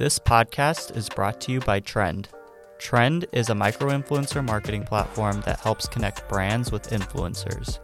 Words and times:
This 0.00 0.18
podcast 0.18 0.96
is 0.96 1.10
brought 1.10 1.42
to 1.42 1.52
you 1.52 1.60
by 1.60 1.80
Trend. 1.80 2.30
Trend 2.78 3.26
is 3.34 3.50
a 3.50 3.54
micro 3.54 3.90
influencer 3.90 4.42
marketing 4.42 4.84
platform 4.84 5.42
that 5.42 5.60
helps 5.60 5.86
connect 5.86 6.26
brands 6.26 6.72
with 6.72 6.88
influencers. 6.88 7.78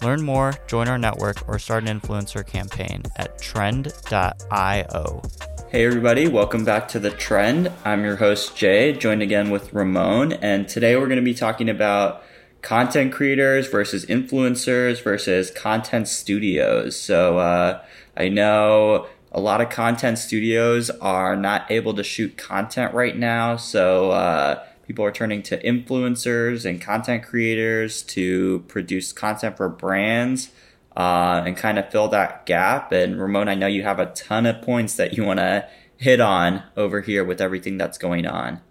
Learn 0.00 0.22
more, 0.22 0.54
join 0.68 0.86
our 0.86 0.96
network, 0.96 1.48
or 1.48 1.58
start 1.58 1.88
an 1.88 2.00
influencer 2.00 2.46
campaign 2.46 3.02
at 3.16 3.40
trend.io. 3.40 5.22
Hey, 5.68 5.84
everybody, 5.84 6.28
welcome 6.28 6.64
back 6.64 6.86
to 6.90 7.00
The 7.00 7.10
Trend. 7.10 7.72
I'm 7.84 8.04
your 8.04 8.14
host, 8.14 8.56
Jay, 8.56 8.92
joined 8.92 9.22
again 9.22 9.50
with 9.50 9.72
Ramon, 9.74 10.34
and 10.34 10.68
today 10.68 10.94
we're 10.94 11.08
going 11.08 11.16
to 11.16 11.24
be 11.24 11.34
talking 11.34 11.68
about 11.68 12.22
content 12.62 13.12
creators 13.12 13.66
versus 13.66 14.06
influencers 14.06 15.02
versus 15.02 15.50
content 15.50 16.06
studios. 16.06 16.94
So, 16.94 17.38
uh, 17.38 17.82
I 18.16 18.28
know 18.28 19.08
a 19.36 19.40
lot 19.40 19.60
of 19.60 19.68
content 19.68 20.18
studios 20.18 20.88
are 20.88 21.36
not 21.36 21.70
able 21.70 21.92
to 21.92 22.02
shoot 22.02 22.38
content 22.38 22.94
right 22.94 23.14
now. 23.14 23.56
So, 23.56 24.10
uh, 24.10 24.64
people 24.86 25.04
are 25.04 25.12
turning 25.12 25.42
to 25.42 25.62
influencers 25.62 26.64
and 26.64 26.80
content 26.80 27.22
creators 27.22 28.02
to 28.02 28.60
produce 28.68 29.12
content 29.12 29.58
for 29.58 29.68
brands 29.68 30.50
uh, 30.96 31.42
and 31.44 31.54
kind 31.54 31.78
of 31.78 31.90
fill 31.90 32.08
that 32.08 32.46
gap. 32.46 32.92
And 32.92 33.20
Ramon, 33.20 33.48
I 33.48 33.54
know 33.54 33.66
you 33.66 33.82
have 33.82 33.98
a 33.98 34.06
ton 34.06 34.46
of 34.46 34.62
points 34.62 34.94
that 34.94 35.16
you 35.16 35.24
want 35.24 35.40
to 35.40 35.68
hit 35.98 36.20
on 36.20 36.62
over 36.74 37.02
here 37.02 37.22
with 37.22 37.40
everything 37.40 37.76
that's 37.76 37.98
going 37.98 38.26
on. 38.26 38.62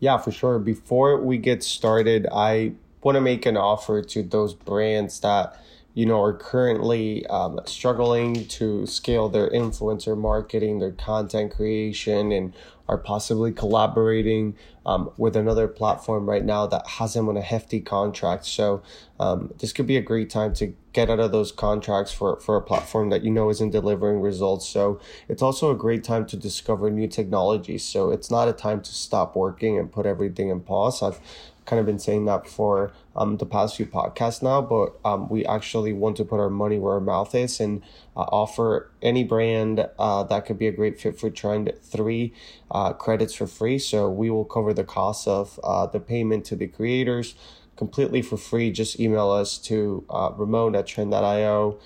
Yeah, 0.00 0.16
for 0.16 0.32
sure. 0.32 0.58
Before 0.58 1.20
we 1.20 1.36
get 1.36 1.62
started, 1.62 2.26
I 2.32 2.72
want 3.02 3.16
to 3.16 3.20
make 3.20 3.44
an 3.44 3.58
offer 3.58 4.00
to 4.00 4.22
those 4.22 4.54
brands 4.54 5.20
that 5.20 5.60
you 5.94 6.04
know, 6.04 6.20
are 6.20 6.32
currently 6.32 7.24
um, 7.26 7.60
struggling 7.66 8.46
to 8.48 8.84
scale 8.86 9.28
their 9.28 9.48
influencer 9.50 10.18
marketing, 10.18 10.80
their 10.80 10.92
content 10.92 11.54
creation, 11.54 12.32
and 12.32 12.52
are 12.88 12.98
possibly 12.98 13.50
collaborating 13.50 14.56
um, 14.84 15.10
with 15.16 15.36
another 15.36 15.66
platform 15.66 16.28
right 16.28 16.44
now 16.44 16.66
that 16.66 16.86
has 16.86 17.14
them 17.14 17.28
on 17.28 17.36
a 17.36 17.40
hefty 17.40 17.80
contract. 17.80 18.44
So 18.44 18.82
um, 19.18 19.54
this 19.60 19.72
could 19.72 19.86
be 19.86 19.96
a 19.96 20.02
great 20.02 20.28
time 20.28 20.52
to 20.54 20.74
get 20.92 21.08
out 21.08 21.20
of 21.20 21.32
those 21.32 21.50
contracts 21.50 22.12
for, 22.12 22.38
for 22.40 22.56
a 22.56 22.62
platform 22.62 23.08
that 23.10 23.22
you 23.22 23.30
know 23.30 23.48
isn't 23.48 23.70
delivering 23.70 24.20
results. 24.20 24.68
So 24.68 25.00
it's 25.28 25.42
also 25.42 25.70
a 25.70 25.74
great 25.74 26.04
time 26.04 26.26
to 26.26 26.36
discover 26.36 26.90
new 26.90 27.08
technologies. 27.08 27.84
So 27.84 28.10
it's 28.10 28.30
not 28.30 28.48
a 28.48 28.52
time 28.52 28.82
to 28.82 28.92
stop 28.92 29.34
working 29.34 29.78
and 29.78 29.90
put 29.90 30.04
everything 30.04 30.50
in 30.50 30.60
pause. 30.60 31.02
I've 31.02 31.20
kind 31.66 31.80
of 31.80 31.86
been 31.86 31.98
saying 31.98 32.24
that 32.26 32.46
for 32.48 32.92
um, 33.16 33.36
the 33.38 33.46
past 33.46 33.76
few 33.76 33.86
podcasts 33.86 34.42
now, 34.42 34.60
but 34.60 34.98
um, 35.04 35.28
we 35.28 35.44
actually 35.46 35.92
want 35.92 36.16
to 36.16 36.24
put 36.24 36.38
our 36.40 36.50
money 36.50 36.78
where 36.78 36.94
our 36.94 37.00
mouth 37.00 37.34
is 37.34 37.60
and 37.60 37.82
uh, 38.16 38.20
offer 38.20 38.90
any 39.02 39.24
brand 39.24 39.88
uh, 39.98 40.22
that 40.24 40.46
could 40.46 40.58
be 40.58 40.66
a 40.66 40.72
great 40.72 41.00
fit 41.00 41.18
for 41.18 41.30
Trend 41.30 41.72
three 41.82 42.32
uh, 42.70 42.92
credits 42.92 43.34
for 43.34 43.46
free. 43.46 43.78
So 43.78 44.10
we 44.10 44.30
will 44.30 44.44
cover 44.44 44.74
the 44.74 44.84
cost 44.84 45.26
of 45.26 45.58
uh, 45.64 45.86
the 45.86 46.00
payment 46.00 46.44
to 46.46 46.56
the 46.56 46.66
creators 46.66 47.34
completely 47.76 48.22
for 48.22 48.36
free. 48.36 48.70
Just 48.70 49.00
email 49.00 49.30
us 49.30 49.58
to 49.58 50.04
uh, 50.10 50.30
Ramon 50.36 50.76
at 50.76 50.86
trend.io 50.86 51.78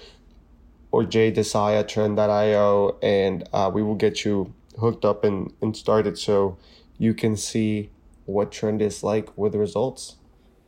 or 0.91 1.05
Jay 1.05 1.31
Desai 1.31 1.79
at 1.81 1.89
trend.io 1.89 2.99
and 3.03 3.49
uh, 3.53 3.71
we 3.73 3.83
will 3.83 3.95
get 3.95 4.25
you 4.25 4.55
hooked 4.81 5.05
up 5.05 5.25
and, 5.25 5.53
and 5.61 5.77
started 5.77 6.19
so 6.19 6.57
you 6.99 7.15
can 7.15 7.37
see 7.37 7.91
what 8.29 8.53
trend 8.53 8.83
is 8.83 9.03
like 9.03 9.37
with 9.37 9.53
the 9.53 9.59
results. 9.59 10.17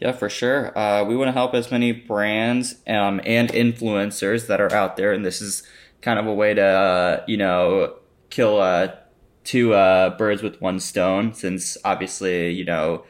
Yeah, 0.01 0.13
for 0.13 0.31
sure. 0.31 0.77
Uh, 0.77 1.05
we 1.05 1.15
want 1.15 1.29
to 1.29 1.33
help 1.33 1.55
as 1.55 1.71
many 1.71 1.93
brands 1.93 2.77
um, 2.87 3.21
and 3.25 3.51
influencers 3.51 4.47
that 4.47 4.61
are 4.61 4.73
out 4.73 4.97
there, 4.97 5.13
and 5.13 5.25
this 5.25 5.43
is 5.43 5.63
kind 6.01 6.19
of 6.19 6.27
a 6.27 6.33
way 6.33 6.55
to 6.55 6.65
uh, 6.65 7.25
you 7.29 7.37
know 7.37 7.97
kill 8.31 8.61
uh, 8.61 8.89
two 9.45 9.75
uh, 9.75 10.17
birds 10.17 10.43
with 10.43 10.61
one 10.61 10.81
stone. 10.81 11.35
Since 11.35 11.77
obviously 11.85 12.51
you 12.51 12.65
know 12.65 13.05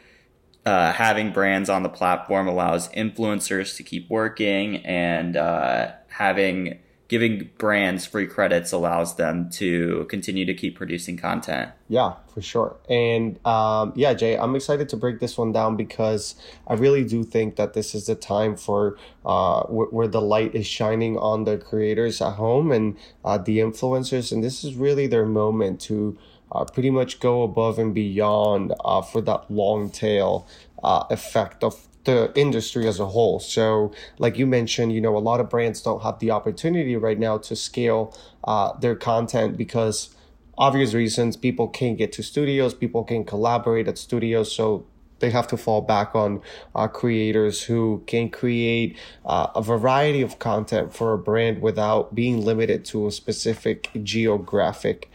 uh, 0.67 0.93
having 0.93 1.33
brands 1.33 1.71
on 1.71 1.85
the 1.85 1.89
platform 1.89 2.49
allows 2.49 2.89
influencers 2.89 3.77
to 3.77 3.85
keep 3.85 4.11
working, 4.11 4.79
and 4.79 5.37
uh, 5.37 5.93
having 6.09 6.81
giving 7.11 7.51
brands 7.59 8.07
free 8.07 8.25
credits 8.25 8.71
allows 8.71 9.17
them 9.17 9.51
to 9.51 10.07
continue 10.09 10.45
to 10.47 10.55
keep 10.55 10.77
producing 10.77 11.17
content. 11.17 11.69
Yeah, 11.89 12.15
for 12.33 12.41
sure. 12.41 12.77
And 12.89 13.45
um, 13.45 13.93
yeah, 13.97 14.15
Jay, 14.15 14.39
I'm 14.39 14.55
excited 14.55 14.89
to 14.91 14.97
break 14.97 15.19
this 15.19 15.37
one 15.37 15.51
down 15.51 15.77
because 15.77 16.37
I 16.69 16.75
really 16.75 17.03
do 17.03 17.25
think 17.25 17.57
that 17.57 17.75
this 17.75 17.97
is 17.97 18.07
the 18.07 18.15
time 18.15 18.57
for 18.57 18.97
uh, 19.27 19.63
w- 19.63 19.89
where 19.91 20.07
the 20.07 20.21
light 20.21 20.55
is 20.55 20.69
shining 20.69 21.19
on 21.19 21.43
the 21.43 21.59
creators 21.59 22.23
at 22.23 22.35
home 22.35 22.71
and 22.71 22.97
uh, 23.25 23.39
the 23.39 23.59
influencers. 23.59 24.31
And 24.31 24.45
this 24.45 24.63
is 24.63 24.77
really 24.77 25.09
their 25.09 25.27
moment 25.27 25.81
to 25.83 26.17
uh, 26.53 26.65
pretty 26.65 26.91
much 26.91 27.19
go 27.19 27.43
above 27.43 27.81
and 27.81 27.93
beyond 27.93 28.73
uh, 28.85 29.03
for 29.03 29.21
that 29.23 29.51
long 29.51 29.91
tail 29.91 30.47
uh, 30.85 31.07
effect 31.11 31.65
of 31.65 31.89
the 32.11 32.33
industry 32.35 32.87
as 32.89 32.99
a 33.01 33.07
whole. 33.07 33.39
So, 33.41 33.93
like 34.19 34.37
you 34.39 34.47
mentioned, 34.47 34.93
you 34.93 35.01
know, 35.01 35.17
a 35.17 35.25
lot 35.31 35.41
of 35.41 35.49
brands 35.49 35.81
don't 35.83 36.03
have 36.03 36.19
the 36.19 36.31
opportunity 36.31 36.97
right 36.97 37.19
now 37.19 37.39
to 37.39 37.55
scale 37.55 38.17
uh, 38.45 38.73
their 38.79 38.97
content 38.97 39.57
because 39.57 40.15
obvious 40.59 40.93
reasons 40.93 41.37
people 41.37 41.69
can't 41.69 41.97
get 41.97 42.13
to 42.13 42.23
studios, 42.23 42.75
people 42.75 43.05
can 43.05 43.25
collaborate 43.25 43.87
at 43.89 43.99
studios. 43.99 44.53
So, 44.53 44.87
they 45.21 45.31
have 45.31 45.47
to 45.49 45.57
fall 45.57 45.83
back 45.83 46.15
on 46.15 46.41
uh, 46.75 46.89
creators 46.89 47.65
who 47.65 48.03
can 48.07 48.31
create 48.31 48.97
uh, 49.27 49.49
a 49.55 49.63
variety 49.63 50.23
of 50.23 50.39
content 50.39 50.95
for 50.95 51.13
a 51.13 51.19
brand 51.19 51.61
without 51.61 52.15
being 52.15 52.43
limited 52.43 52.87
to 52.87 53.07
a 53.07 53.13
specific 53.13 53.91
geographic 54.03 55.11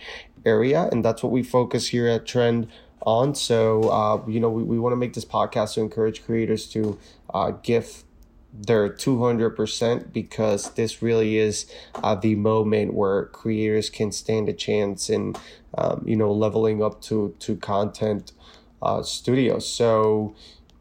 area. 0.45 0.87
And 0.91 1.03
that's 1.03 1.23
what 1.23 1.31
we 1.31 1.41
focus 1.41 1.87
here 1.87 2.07
at 2.07 2.27
Trend 2.27 2.67
on. 3.05 3.35
So, 3.35 3.89
uh, 3.89 4.23
you 4.27 4.39
know, 4.39 4.49
we, 4.49 4.63
we 4.63 4.79
want 4.79 4.93
to 4.93 4.97
make 4.97 5.13
this 5.13 5.25
podcast 5.25 5.75
to 5.75 5.81
encourage 5.81 6.25
creators 6.25 6.67
to 6.69 6.99
uh, 7.33 7.51
give 7.51 8.03
their 8.53 8.89
200% 8.89 10.13
because 10.13 10.71
this 10.71 11.01
really 11.01 11.37
is 11.37 11.69
uh, 11.95 12.15
the 12.15 12.35
moment 12.35 12.93
where 12.93 13.25
creators 13.25 13.89
can 13.89 14.11
stand 14.11 14.47
a 14.49 14.53
chance 14.53 15.09
in, 15.09 15.35
um, 15.77 16.03
you 16.05 16.15
know, 16.15 16.31
leveling 16.31 16.81
up 16.81 17.01
to, 17.01 17.35
to 17.39 17.57
content 17.57 18.31
uh, 18.81 19.03
studios. 19.03 19.67
So, 19.67 20.35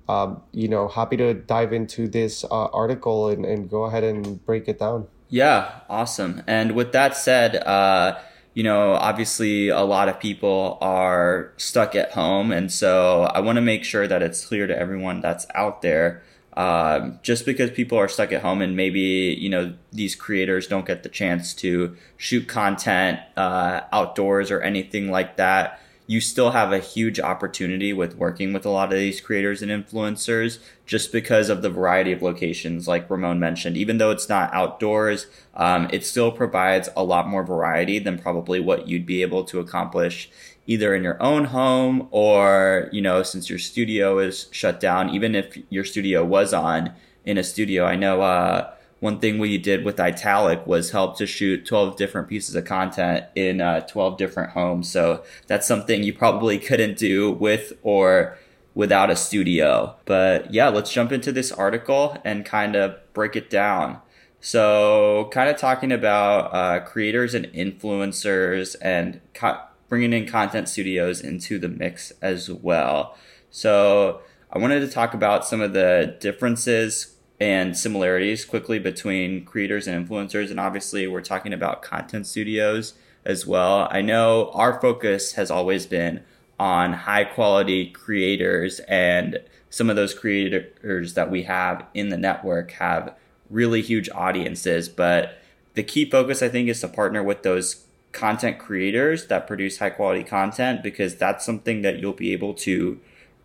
um, 0.09 0.43
you 0.53 0.69
know, 0.69 0.89
happy 0.89 1.17
to 1.17 1.35
dive 1.35 1.73
into 1.73 2.09
this 2.09 2.45
uh, 2.45 2.67
article 2.67 3.29
and, 3.29 3.45
and 3.45 3.69
go 3.69 3.85
ahead 3.85 4.05
and 4.05 4.45
break 4.45 4.69
it 4.69 4.79
down. 4.79 5.09
Yeah, 5.29 5.81
awesome. 5.89 6.43
And 6.47 6.73
with 6.73 6.93
that 6.93 7.17
said, 7.17 7.57
uh, 7.57 8.19
you 8.55 8.63
know, 8.63 8.93
obviously 8.93 9.69
a 9.69 9.83
lot 9.83 10.09
of 10.09 10.21
people 10.21 10.79
are 10.81 11.53
stuck 11.57 11.95
at 11.97 12.13
home. 12.13 12.53
And 12.53 12.73
so 12.73 13.25
I 13.25 13.41
want 13.41 13.57
to 13.57 13.63
make 13.63 13.85
sure 13.85 14.07
that 14.07 14.23
it's 14.23 14.47
clear 14.47 14.67
to 14.67 14.79
everyone 14.79 15.21
that's 15.21 15.47
out 15.55 15.83
there. 15.83 16.23
Um, 16.57 17.19
just 17.23 17.45
because 17.45 17.73
people 17.73 17.99
are 17.99 18.07
stuck 18.07 18.31
at 18.31 18.43
home 18.43 18.63
and 18.63 18.77
maybe, 18.77 19.37
you 19.41 19.49
know, 19.49 19.75
these 19.91 20.15
creators 20.15 20.69
don't 20.69 20.87
get 20.87 21.03
the 21.03 21.09
chance 21.09 21.53
to 21.55 21.97
shoot 22.17 22.47
content 22.47 23.19
uh, 23.37 23.81
outdoors 23.93 24.53
or 24.53 24.61
anything 24.61 25.11
like 25.11 25.37
that, 25.37 25.81
you 26.07 26.21
still 26.21 26.51
have 26.51 26.73
a 26.73 26.79
huge 26.79 27.19
opportunity 27.19 27.93
with 27.93 28.17
working 28.17 28.53
with 28.53 28.67
a 28.67 28.71
lot 28.71 28.93
of 28.93 28.99
these 28.99 29.21
creators 29.21 29.63
and 29.63 29.71
influencers 29.71 30.59
just 30.85 31.11
because 31.13 31.49
of 31.49 31.63
the 31.63 31.71
variety 31.71 32.13
of 32.13 32.21
locations 32.21 32.87
like 32.87 33.09
ramon 33.09 33.41
mentioned. 33.41 33.77
Even 33.77 33.99
though 33.99 34.11
it's 34.11 34.29
not 34.29 34.53
outdoors 34.53 35.27
um, 35.55 35.89
it 35.93 36.05
still 36.05 36.31
provides 36.31 36.89
a 36.97 37.05
lot 37.05 37.29
more 37.29 37.45
variety 37.45 37.99
than 37.99 38.19
probably 38.19 38.61
what 38.61 38.87
you'd 38.89 39.07
be 39.07 39.23
able 39.23 39.45
to 39.45 39.61
accomplish 39.61 40.31
either 40.67 40.95
in 40.95 41.03
your 41.03 41.23
own 41.23 41.47
home 41.47 42.09
or 42.11 42.89
you 42.93 43.01
know 43.01 43.23
since 43.23 43.49
your 43.49 43.59
studio 43.59 44.19
is 44.19 44.49
shut 44.51 44.81
down 44.81 45.11
even 45.11 45.35
if 45.35 45.57
your 45.71 45.85
studio 45.85 46.25
was 46.25 46.53
on 46.53 46.93
in 47.25 47.39
a 47.39 47.45
studio. 47.45 47.85
I 47.85 47.97
know 47.97 48.21
uh, 48.21 48.73
one 49.01 49.21
thing 49.21 49.39
we 49.39 49.59
did 49.59 49.85
with 49.85 50.01
Italic 50.01 50.67
was 50.67 50.91
help 50.91 51.19
to 51.19 51.27
shoot 51.27 51.67
12 51.67 51.97
different 51.97 52.29
pieces 52.29 52.55
of 52.55 52.65
content 52.65 53.27
in 53.35 53.61
uh, 53.61 53.81
12 53.81 54.17
different 54.17 54.53
homes. 54.53 54.91
So 54.91 55.23
that's 55.47 55.67
something 55.67 56.03
you 56.03 56.15
probably 56.15 56.59
couldn't 56.59 56.97
do 56.97 57.33
with 57.33 57.75
or 57.83 58.39
without 58.75 59.11
a 59.11 59.17
studio. 59.17 59.95
But 60.05 60.53
yeah, 60.53 60.69
let's 60.69 60.93
jump 60.93 61.13
into 61.13 61.33
this 61.33 61.53
article 61.53 62.17
and 62.25 62.45
kind 62.45 62.77
of 62.77 62.97
break 63.13 63.37
it 63.37 63.51
down. 63.51 64.01
So, 64.41 65.31
kind 65.33 65.49
of 65.49 65.57
talking 65.57 65.91
about 65.91 66.53
uh, 66.53 66.81
creators 66.81 67.33
and 67.33 67.47
influencers 67.47 68.77
and 68.83 69.23
co- 69.33 69.61
bringing 69.89 70.13
in 70.13 70.27
content 70.27 70.69
studios 70.69 71.23
into 71.23 71.59
the 71.59 71.69
mix 71.69 72.13
as 72.21 72.51
well. 72.51 73.17
So, 73.51 74.21
I 74.53 74.59
wanted 74.59 74.81
to 74.81 74.89
talk 74.89 75.15
about 75.15 75.47
some 75.47 75.63
of 75.63 75.73
the 75.73 76.19
differences 76.21 77.14
and 77.41 77.77
similarities 77.77 78.45
quickly 78.45 78.79
between 78.79 79.45
creators 79.45 79.87
and 79.87 80.09
influencers. 80.09 80.51
And 80.51 80.61
obviously, 80.61 81.07
we're 81.07 81.21
talking 81.21 81.53
about 81.53 81.83
content 81.83 82.27
studios 82.27 82.95
as 83.25 83.47
well. 83.47 83.89
I 83.91 84.03
know 84.03 84.51
our 84.55 84.81
focus 84.81 85.33
has 85.33 85.51
always 85.51 85.87
been 85.87 86.23
on 86.59 86.93
high 86.93 87.25
quality 87.25 87.91
creators, 87.91 88.81
and 88.81 89.41
some 89.71 89.91
of 89.91 89.97
those 89.97 90.15
creators 90.15 91.15
that 91.15 91.31
we 91.31 91.43
have 91.45 91.85
in 91.95 92.11
the 92.11 92.17
network 92.17 92.73
have 92.73 93.17
really 93.51 93.83
huge 93.83 94.09
audiences. 94.11 94.89
But 94.89 95.39
the 95.75 95.83
key 95.83 96.09
focus, 96.09 96.43
I 96.43 96.49
think, 96.49 96.69
is 96.69 96.81
to 96.81 96.89
partner 96.89 97.23
with 97.23 97.43
those 97.43 97.85
content 98.13 98.59
creators 98.61 99.27
that 99.27 99.47
produce 99.47 99.79
high 99.79 99.91
quality 99.91 100.23
content 100.23 100.83
because 100.83 101.17
that's 101.17 101.45
something 101.45 101.83
that 101.83 101.99
you'll 101.99 102.13
be 102.13 102.33
able 102.33 102.55
to 102.55 103.01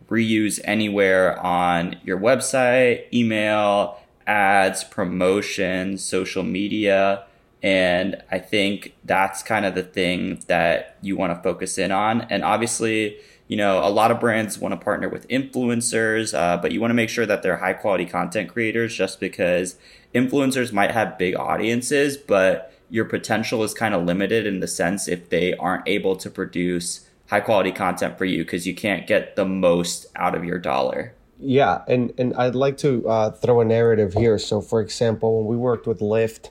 reuse 0.09 0.59
anywhere 0.63 1.39
on 1.39 1.97
your 2.03 2.19
website, 2.19 3.11
email, 3.13 3.99
ads, 4.27 4.83
promotions, 4.83 6.03
social 6.03 6.43
media. 6.43 7.25
And 7.61 8.21
I 8.31 8.39
think 8.39 8.95
that's 9.03 9.43
kind 9.43 9.65
of 9.65 9.75
the 9.75 9.83
thing 9.83 10.41
that 10.47 10.97
you 11.01 11.17
want 11.17 11.35
to 11.35 11.43
focus 11.43 11.77
in 11.77 11.91
on. 11.91 12.21
And 12.21 12.43
obviously, 12.43 13.17
you 13.47 13.57
know, 13.57 13.83
a 13.85 13.89
lot 13.89 14.11
of 14.11 14.19
brands 14.19 14.59
want 14.59 14.73
to 14.73 14.77
partner 14.77 15.09
with 15.09 15.27
influencers, 15.27 16.37
uh, 16.37 16.57
but 16.57 16.71
you 16.71 16.79
want 16.79 16.91
to 16.91 16.95
make 16.95 17.09
sure 17.09 17.25
that 17.25 17.41
they're 17.41 17.57
high 17.57 17.73
quality 17.73 18.05
content 18.05 18.49
creators 18.49 18.95
just 18.95 19.19
because 19.19 19.75
influencers 20.13 20.71
might 20.71 20.91
have 20.91 21.17
big 21.17 21.35
audiences, 21.35 22.15
but 22.15 22.71
your 22.89 23.05
potential 23.05 23.63
is 23.63 23.73
kind 23.73 23.93
of 23.93 24.05
limited 24.05 24.45
in 24.45 24.59
the 24.59 24.67
sense 24.67 25.07
if 25.07 25.29
they 25.29 25.53
aren't 25.55 25.87
able 25.87 26.15
to 26.15 26.29
produce 26.29 27.08
high 27.29 27.39
quality 27.39 27.71
content 27.71 28.17
for 28.17 28.25
you 28.25 28.43
because 28.43 28.65
you 28.65 28.73
can't 28.73 29.05
get 29.07 29.35
the 29.35 29.45
most 29.45 30.07
out 30.15 30.35
of 30.35 30.43
your 30.43 30.57
dollar. 30.57 31.13
Yeah, 31.39 31.83
and 31.87 32.13
and 32.17 32.33
I'd 32.35 32.55
like 32.55 32.77
to 32.79 33.07
uh, 33.07 33.31
throw 33.31 33.61
a 33.61 33.65
narrative 33.65 34.13
here. 34.13 34.37
So, 34.37 34.59
for 34.61 34.81
example, 34.81 35.37
when 35.37 35.47
we 35.47 35.55
worked 35.55 35.87
with 35.87 35.99
Lyft, 35.99 36.49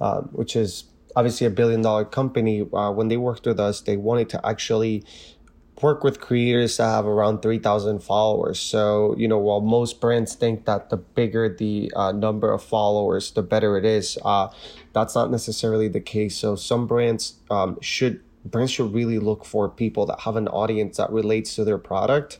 um, 0.00 0.30
which 0.32 0.56
is 0.56 0.84
obviously 1.14 1.46
a 1.46 1.50
billion 1.50 1.82
dollar 1.82 2.06
company, 2.06 2.62
uh, 2.72 2.90
when 2.92 3.08
they 3.08 3.18
worked 3.18 3.44
with 3.44 3.60
us, 3.60 3.82
they 3.82 3.98
wanted 3.98 4.30
to 4.30 4.46
actually 4.46 5.04
work 5.82 6.04
with 6.04 6.20
creators 6.20 6.76
that 6.76 6.84
have 6.84 7.06
around 7.06 7.40
3,000 7.40 8.00
followers. 8.00 8.60
So, 8.60 9.14
you 9.16 9.26
know, 9.26 9.38
while 9.38 9.62
most 9.62 9.98
brands 9.98 10.34
think 10.34 10.66
that 10.66 10.90
the 10.90 10.98
bigger 10.98 11.48
the 11.48 11.90
uh, 11.96 12.12
number 12.12 12.52
of 12.52 12.62
followers, 12.62 13.30
the 13.30 13.42
better 13.42 13.78
it 13.78 13.86
is, 13.86 14.18
uh, 14.22 14.48
that's 14.92 15.14
not 15.14 15.30
necessarily 15.30 15.88
the 15.88 16.00
case. 16.00 16.36
So, 16.36 16.54
some 16.54 16.86
brands 16.86 17.36
um, 17.50 17.78
should 17.80 18.20
brands 18.44 18.72
should 18.72 18.92
really 18.92 19.18
look 19.18 19.44
for 19.44 19.68
people 19.68 20.06
that 20.06 20.20
have 20.20 20.36
an 20.36 20.48
audience 20.48 20.96
that 20.96 21.10
relates 21.10 21.54
to 21.56 21.64
their 21.64 21.78
product 21.78 22.38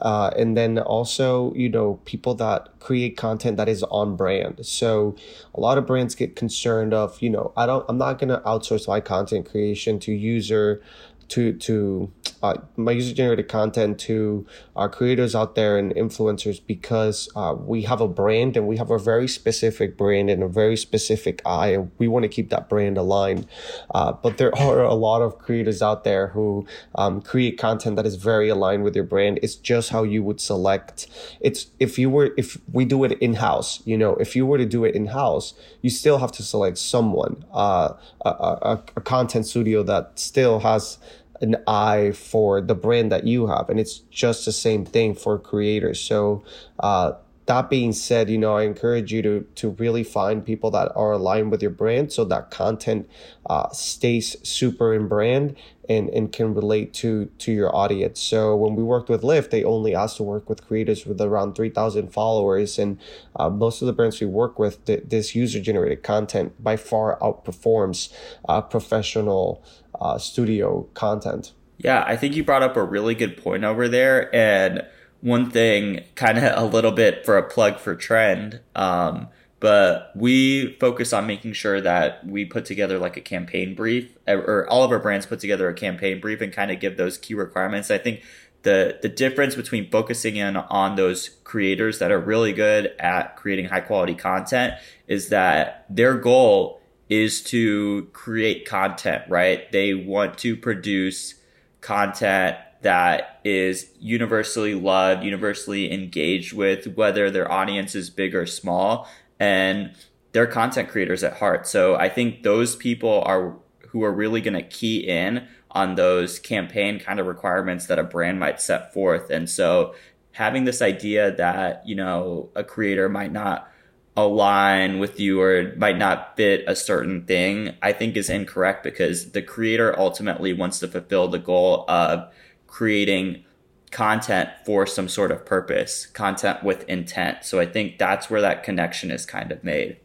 uh, 0.00 0.30
and 0.36 0.56
then 0.56 0.78
also 0.78 1.52
you 1.54 1.68
know 1.68 2.00
people 2.04 2.34
that 2.34 2.68
create 2.78 3.16
content 3.16 3.56
that 3.56 3.68
is 3.68 3.82
on 3.84 4.16
brand. 4.16 4.64
So 4.64 5.16
a 5.54 5.60
lot 5.60 5.78
of 5.78 5.86
brands 5.86 6.14
get 6.14 6.36
concerned 6.36 6.94
of 6.94 7.20
you 7.20 7.30
know 7.30 7.52
i 7.56 7.66
don't 7.66 7.84
i'm 7.88 7.98
not 7.98 8.18
going 8.18 8.28
to 8.28 8.38
outsource 8.46 8.86
my 8.88 9.00
content 9.00 9.48
creation 9.48 9.98
to 10.00 10.12
user 10.12 10.82
to 11.30 11.54
to 11.54 12.12
uh, 12.42 12.54
my 12.76 12.92
user 12.92 13.14
generated 13.14 13.48
content 13.48 13.98
to 13.98 14.46
our 14.76 14.88
creators 14.88 15.34
out 15.34 15.54
there 15.54 15.78
and 15.78 15.94
influencers 15.94 16.60
because 16.64 17.28
uh, 17.36 17.54
we 17.58 17.82
have 17.82 18.00
a 18.00 18.08
brand 18.08 18.56
and 18.56 18.66
we 18.66 18.76
have 18.76 18.90
a 18.90 18.98
very 18.98 19.28
specific 19.28 19.96
brand 19.96 20.30
and 20.30 20.42
a 20.42 20.48
very 20.48 20.76
specific 20.76 21.42
eye 21.44 21.68
and 21.68 21.90
we 21.98 22.08
want 22.08 22.22
to 22.22 22.28
keep 22.28 22.48
that 22.50 22.68
brand 22.68 22.96
aligned. 22.96 23.46
Uh, 23.94 24.12
but 24.12 24.38
there 24.38 24.56
are 24.58 24.82
a 24.82 24.94
lot 24.94 25.20
of 25.20 25.38
creators 25.38 25.82
out 25.82 26.04
there 26.04 26.28
who 26.28 26.66
um, 26.94 27.20
create 27.20 27.58
content 27.58 27.96
that 27.96 28.06
is 28.06 28.16
very 28.16 28.48
aligned 28.48 28.84
with 28.84 28.94
your 28.94 29.04
brand. 29.04 29.38
It's 29.42 29.54
just 29.54 29.90
how 29.90 30.02
you 30.02 30.22
would 30.22 30.40
select. 30.40 31.06
It's 31.40 31.66
if 31.78 31.98
you 31.98 32.08
were 32.08 32.30
if 32.36 32.58
we 32.72 32.84
do 32.84 33.04
it 33.04 33.12
in-house 33.20 33.82
you 33.84 33.96
know 33.96 34.14
if 34.16 34.36
you 34.36 34.46
were 34.46 34.58
to 34.58 34.66
do 34.66 34.84
it 34.84 34.94
in-house 34.94 35.54
you 35.82 35.90
still 35.90 36.18
have 36.18 36.32
to 36.32 36.42
select 36.42 36.78
someone 36.78 37.44
uh, 37.52 37.94
a, 38.24 38.28
a, 38.28 38.82
a 38.96 39.00
content 39.00 39.46
studio 39.46 39.82
that 39.82 40.18
still 40.18 40.60
has 40.60 40.98
an 41.40 41.56
eye 41.66 42.12
for 42.12 42.60
the 42.60 42.74
brand 42.74 43.10
that 43.12 43.26
you 43.26 43.46
have. 43.46 43.68
And 43.68 43.80
it's 43.80 43.98
just 44.10 44.44
the 44.44 44.52
same 44.52 44.84
thing 44.84 45.14
for 45.14 45.38
creators. 45.38 46.00
So, 46.00 46.44
uh, 46.78 47.12
that 47.50 47.68
being 47.68 47.92
said, 47.92 48.30
you 48.30 48.38
know, 48.38 48.56
I 48.56 48.62
encourage 48.62 49.12
you 49.12 49.22
to 49.22 49.40
to 49.56 49.70
really 49.70 50.04
find 50.04 50.46
people 50.46 50.70
that 50.70 50.92
are 50.94 51.12
aligned 51.12 51.50
with 51.50 51.60
your 51.60 51.72
brand, 51.72 52.12
so 52.12 52.24
that 52.26 52.52
content 52.52 53.10
uh, 53.48 53.68
stays 53.70 54.36
super 54.48 54.94
in 54.94 55.08
brand 55.08 55.56
and 55.88 56.08
and 56.10 56.30
can 56.30 56.54
relate 56.54 56.94
to 56.94 57.26
to 57.38 57.50
your 57.50 57.74
audience. 57.74 58.20
So 58.20 58.54
when 58.54 58.76
we 58.76 58.84
worked 58.84 59.08
with 59.08 59.22
Lyft, 59.22 59.50
they 59.50 59.64
only 59.64 59.96
asked 59.96 60.18
to 60.18 60.22
work 60.22 60.48
with 60.48 60.64
creators 60.64 61.04
with 61.04 61.20
around 61.20 61.56
three 61.56 61.70
thousand 61.70 62.12
followers, 62.12 62.78
and 62.78 63.00
uh, 63.34 63.50
most 63.50 63.82
of 63.82 63.86
the 63.86 63.92
brands 63.92 64.20
we 64.20 64.28
work 64.28 64.60
with, 64.60 64.84
th- 64.84 65.02
this 65.08 65.34
user 65.34 65.60
generated 65.60 66.04
content 66.04 66.62
by 66.62 66.76
far 66.76 67.18
outperforms 67.18 68.12
uh, 68.48 68.60
professional 68.60 69.64
uh, 70.00 70.18
studio 70.18 70.88
content. 70.94 71.52
Yeah, 71.78 72.04
I 72.06 72.16
think 72.16 72.36
you 72.36 72.44
brought 72.44 72.62
up 72.62 72.76
a 72.76 72.84
really 72.84 73.14
good 73.14 73.36
point 73.36 73.64
over 73.64 73.88
there, 73.88 74.34
and 74.34 74.86
one 75.20 75.50
thing, 75.50 76.04
kind 76.14 76.38
of 76.38 76.52
a 76.56 76.66
little 76.66 76.92
bit 76.92 77.24
for 77.24 77.38
a 77.38 77.42
plug 77.42 77.78
for 77.78 77.94
Trend. 77.94 78.60
Um, 78.74 79.28
but 79.60 80.10
we 80.16 80.76
focus 80.80 81.12
on 81.12 81.26
making 81.26 81.52
sure 81.52 81.82
that 81.82 82.26
we 82.26 82.46
put 82.46 82.64
together 82.64 82.98
like 82.98 83.18
a 83.18 83.20
campaign 83.20 83.74
brief 83.74 84.16
or 84.26 84.66
all 84.70 84.84
of 84.84 84.90
our 84.90 84.98
brands 84.98 85.26
put 85.26 85.38
together 85.38 85.68
a 85.68 85.74
campaign 85.74 86.18
brief 86.18 86.40
and 86.40 86.50
kind 86.50 86.70
of 86.70 86.80
give 86.80 86.96
those 86.96 87.18
key 87.18 87.34
requirements. 87.34 87.90
I 87.90 87.98
think 87.98 88.22
the 88.62 88.98
the 89.02 89.08
difference 89.08 89.54
between 89.54 89.90
focusing 89.90 90.36
in 90.36 90.56
on 90.56 90.96
those 90.96 91.30
creators 91.44 91.98
that 91.98 92.10
are 92.10 92.18
really 92.18 92.52
good 92.52 92.92
at 92.98 93.36
creating 93.36 93.66
high 93.66 93.80
quality 93.80 94.14
content 94.14 94.74
is 95.06 95.28
that 95.28 95.84
their 95.90 96.14
goal 96.14 96.79
is 97.10 97.42
to 97.42 98.08
create 98.12 98.64
content, 98.64 99.24
right? 99.28 99.70
They 99.72 99.92
want 99.94 100.38
to 100.38 100.56
produce 100.56 101.34
content 101.80 102.56
that 102.82 103.40
is 103.44 103.90
universally 103.98 104.74
loved, 104.74 105.24
universally 105.24 105.92
engaged 105.92 106.54
with, 106.54 106.86
whether 106.96 107.30
their 107.30 107.50
audience 107.50 107.94
is 107.94 108.08
big 108.08 108.34
or 108.34 108.46
small, 108.46 109.08
and 109.38 109.92
they're 110.32 110.46
content 110.46 110.88
creators 110.88 111.24
at 111.24 111.34
heart. 111.34 111.66
So 111.66 111.96
I 111.96 112.08
think 112.08 112.42
those 112.42 112.76
people 112.76 113.22
are 113.26 113.56
who 113.88 114.04
are 114.04 114.12
really 114.12 114.40
going 114.40 114.54
to 114.54 114.62
key 114.62 114.98
in 114.98 115.48
on 115.72 115.96
those 115.96 116.38
campaign 116.38 117.00
kind 117.00 117.18
of 117.18 117.26
requirements 117.26 117.86
that 117.86 117.98
a 117.98 118.04
brand 118.04 118.38
might 118.38 118.60
set 118.60 118.94
forth. 118.94 119.30
And 119.30 119.50
so 119.50 119.94
having 120.32 120.64
this 120.64 120.80
idea 120.80 121.34
that, 121.34 121.82
you 121.86 121.96
know, 121.96 122.50
a 122.54 122.62
creator 122.62 123.08
might 123.08 123.32
not 123.32 123.68
align 124.16 124.98
with 124.98 125.20
you 125.20 125.40
or 125.40 125.72
might 125.76 125.96
not 125.96 126.36
fit 126.36 126.64
a 126.66 126.74
certain 126.74 127.24
thing, 127.24 127.74
I 127.82 127.92
think 127.92 128.16
is 128.16 128.28
incorrect 128.28 128.82
because 128.82 129.32
the 129.32 129.42
creator 129.42 129.98
ultimately 129.98 130.52
wants 130.52 130.80
to 130.80 130.88
fulfill 130.88 131.28
the 131.28 131.38
goal 131.38 131.84
of 131.88 132.32
creating 132.66 133.44
content 133.90 134.50
for 134.64 134.86
some 134.86 135.08
sort 135.08 135.30
of 135.30 135.44
purpose, 135.44 136.06
content 136.06 136.62
with 136.62 136.88
intent. 136.88 137.44
So 137.44 137.60
I 137.60 137.66
think 137.66 137.98
that's 137.98 138.30
where 138.30 138.40
that 138.40 138.62
connection 138.62 139.10
is 139.10 139.26
kind 139.26 139.50
of 139.50 139.64
made. 139.64 139.96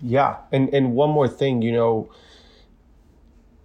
Yeah. 0.00 0.36
And 0.52 0.72
and 0.74 0.92
one 0.92 1.10
more 1.10 1.28
thing, 1.28 1.62
you 1.62 1.72
know, 1.72 2.10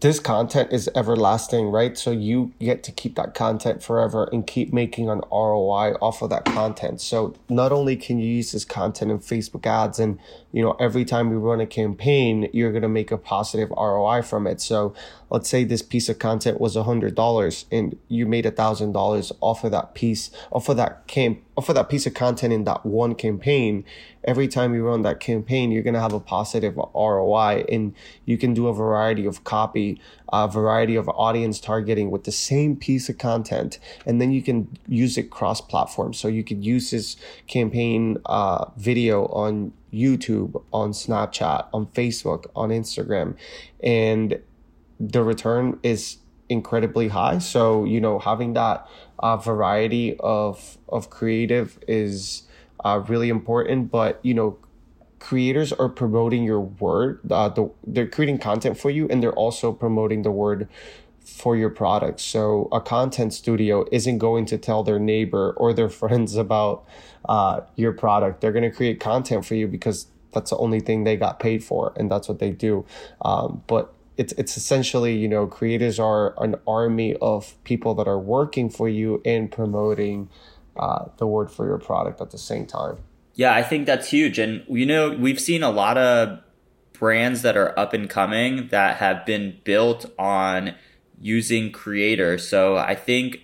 this 0.02 0.20
content 0.20 0.72
is 0.72 0.90
everlasting, 0.96 1.68
right? 1.68 1.98
So 1.98 2.12
you 2.12 2.54
get 2.60 2.84
to 2.84 2.92
keep 2.92 3.16
that 3.16 3.34
content 3.34 3.84
forever 3.84 4.30
and 4.32 4.48
keep 4.48 4.72
making 4.72 5.10
an 5.10 5.22
ROI 5.30 5.96
off 6.02 6.22
of 6.22 6.30
that 6.30 6.46
content. 6.46 7.02
So 7.02 7.36
not 7.50 7.74
only 7.74 7.98
can 7.98 8.18
you 8.18 8.28
use 8.28 8.54
this 8.54 8.64
content 8.64 9.12
in 9.12 9.20
Facebook 9.20 9.66
ads 9.66 10.00
and, 10.00 10.18
you 10.54 10.62
know, 10.62 10.72
every 10.80 11.04
time 11.04 11.30
we 11.30 11.36
run 11.36 11.60
a 11.60 11.68
campaign, 11.68 12.50
you're 12.54 12.72
going 12.72 12.84
to 12.84 12.90
make 12.90 13.12
a 13.12 13.18
positive 13.18 13.70
ROI 13.72 14.22
from 14.22 14.48
it. 14.48 14.62
So 14.62 14.94
let's 15.30 15.50
say 15.50 15.64
this 15.64 15.82
piece 15.82 16.10
of 16.10 16.20
content 16.20 16.60
was 16.60 16.76
a 16.76 16.84
hundred 16.84 17.16
dollars 17.16 17.66
and 17.72 17.98
you 18.08 18.26
made 18.26 18.46
a 18.46 18.52
thousand 18.52 18.92
dollars 18.94 19.32
off 19.42 19.64
of 19.64 19.72
that 19.72 19.94
piece, 19.94 20.32
off 20.52 20.70
of 20.70 20.78
that 20.78 21.08
camp, 21.08 21.42
off 21.56 21.70
of 21.70 21.76
that 21.76 21.90
piece 21.90 22.06
of 22.06 22.14
content 22.14 22.54
in 22.54 22.64
that 22.64 22.86
one 22.86 23.16
campaign 23.16 23.84
every 24.24 24.48
time 24.48 24.76
you 24.76 24.86
run 24.86 25.02
that 25.04 25.20
campaign, 25.20 25.72
you're 25.72 25.84
going 25.84 25.94
to 25.94 26.00
have 26.00 26.14
a 26.14 26.20
positive 26.20 26.76
ROI 26.76 27.66
and 27.70 27.94
you 28.26 28.38
can 28.38 28.54
do 28.54 28.68
a 28.68 28.74
variety 28.74 29.26
of 29.26 29.44
copy, 29.44 30.00
a 30.32 30.48
variety 30.48 30.96
of 30.96 31.08
audience 31.10 31.60
targeting 31.60 32.12
with 32.12 32.26
the 32.26 32.32
same 32.32 32.76
piece 32.76 33.10
of 33.10 33.18
content. 33.18 33.80
And 34.06 34.20
then 34.20 34.32
you 34.32 34.42
can 34.42 34.78
use 34.88 35.18
it 35.18 35.30
cross 35.30 35.62
platform. 35.62 36.14
So 36.14 36.28
you 36.28 36.44
could 36.44 36.64
use 36.64 36.92
this 36.92 37.16
campaign 37.48 38.18
uh, 38.26 38.66
video 38.78 39.26
on 39.28 39.74
YouTube, 39.94 40.62
on 40.72 40.92
Snapchat, 40.92 41.68
on 41.74 41.88
Facebook, 41.88 42.46
on 42.56 42.70
Instagram. 42.70 43.36
And 43.82 44.40
the 45.00 45.24
return 45.24 45.80
is 45.84 46.18
incredibly 46.50 47.10
high. 47.10 47.38
So, 47.38 47.86
you 47.86 48.02
know, 48.02 48.20
having 48.20 48.54
that 48.54 48.88
uh, 49.20 49.38
variety 49.38 50.18
of, 50.20 50.78
of 50.88 51.10
creative 51.10 51.80
is, 51.88 52.44
uh, 52.84 53.04
really 53.08 53.30
important. 53.30 53.92
But 53.92 54.20
you 54.24 54.34
know, 54.34 54.58
creators 55.20 55.74
are 55.74 55.90
promoting 55.90 56.44
your 56.44 56.62
word. 56.62 57.20
Uh, 57.30 57.50
the, 57.50 57.72
they're 57.86 58.08
creating 58.08 58.40
content 58.40 58.78
for 58.78 58.90
you, 58.90 59.08
and 59.10 59.22
they're 59.22 59.34
also 59.34 59.72
promoting 59.72 60.22
the 60.24 60.32
word 60.32 60.68
for 61.24 61.56
your 61.56 61.70
product. 61.70 62.20
So 62.20 62.70
a 62.72 62.82
content 62.82 63.34
studio 63.34 63.86
isn't 63.92 64.18
going 64.18 64.46
to 64.48 64.58
tell 64.58 64.84
their 64.84 65.00
neighbor 65.00 65.54
or 65.58 65.74
their 65.74 65.90
friends 66.02 66.36
about 66.36 66.86
uh, 67.28 67.62
your 67.76 67.92
product. 67.92 68.42
They're 68.42 68.52
going 68.52 68.70
to 68.70 68.76
create 68.76 69.00
content 69.00 69.46
for 69.46 69.56
you 69.56 69.68
because 69.68 70.08
that's 70.32 70.52
the 70.52 70.58
only 70.58 70.80
thing 70.80 71.04
they 71.04 71.18
got 71.18 71.40
paid 71.40 71.64
for, 71.64 71.94
and 71.96 72.10
that's 72.10 72.28
what 72.28 72.40
they 72.40 72.52
do. 72.52 72.86
Um, 73.22 73.64
but 73.68 73.94
it's 74.20 74.34
it's 74.34 74.58
essentially 74.58 75.16
you 75.16 75.28
know 75.28 75.48
creators 75.48 75.98
are 76.00 76.36
an 76.44 76.56
army 76.68 77.16
of 77.22 77.56
people 77.64 77.96
that 77.96 78.08
are 78.08 78.20
working 78.20 78.70
for 78.70 78.88
you 78.88 79.22
and 79.26 79.52
promoting 79.52 80.30
uh, 80.80 81.06
the 81.18 81.28
word 81.28 81.52
for 81.52 81.66
your 81.66 81.78
product 81.78 82.22
at 82.22 82.32
the 82.32 82.38
same 82.38 82.66
time. 82.66 82.98
Yeah, 83.36 83.54
I 83.54 83.64
think 83.64 83.86
that's 83.86 84.10
huge. 84.10 84.40
And, 84.40 84.64
you 84.68 84.86
know, 84.86 85.12
we've 85.12 85.40
seen 85.40 85.64
a 85.64 85.70
lot 85.70 85.98
of 85.98 86.40
brands 86.94 87.42
that 87.44 87.56
are 87.56 87.78
up 87.80 87.94
and 87.94 88.10
coming 88.10 88.68
that 88.70 88.98
have 88.98 89.26
been 89.26 89.60
built 89.64 90.06
on 90.18 90.76
using 91.22 91.72
creators. 91.72 92.48
So 92.48 92.76
I 92.78 92.96
think 92.96 93.40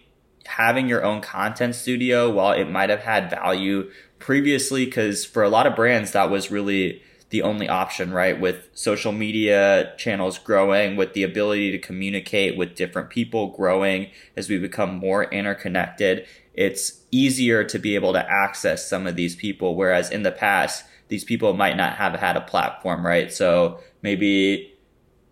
having 0.46 0.90
your 0.90 1.04
own 1.04 1.22
content 1.22 1.76
studio, 1.76 2.30
while 2.30 2.52
it 2.52 2.70
might 2.70 2.90
have 2.90 3.02
had 3.02 3.30
value 3.30 3.90
previously, 4.20 4.86
because 4.86 5.26
for 5.26 5.44
a 5.44 5.50
lot 5.50 5.66
of 5.68 5.76
brands, 5.76 6.12
that 6.12 6.30
was 6.30 6.52
really 6.52 7.02
the 7.30 7.42
only 7.42 7.68
option, 7.68 8.12
right? 8.12 8.40
With 8.40 8.70
social 8.74 9.12
media 9.12 9.94
channels 9.98 10.38
growing, 10.38 10.96
with 10.96 11.14
the 11.14 11.24
ability 11.24 11.72
to 11.72 11.80
communicate 11.80 12.58
with 12.58 12.76
different 12.76 13.10
people 13.10 13.48
growing 13.48 14.12
as 14.38 14.50
we 14.50 14.58
become 14.58 14.96
more 14.96 15.26
interconnected, 15.26 16.28
it's 16.54 17.02
easier 17.12 17.64
to 17.64 17.80
be 17.80 17.96
able 17.96 18.14
to 18.14 18.32
access 18.32 18.88
some 18.88 19.08
of 19.08 19.16
these 19.16 19.36
people. 19.36 19.76
Whereas 19.76 20.12
in 20.12 20.24
the 20.24 20.32
past, 20.32 20.86
these 21.08 21.24
people 21.24 21.54
might 21.54 21.78
not 21.78 21.98
have 21.98 22.14
had 22.14 22.38
a 22.38 22.42
platform, 22.42 23.06
right? 23.06 23.32
So 23.32 23.80
maybe 24.02 24.74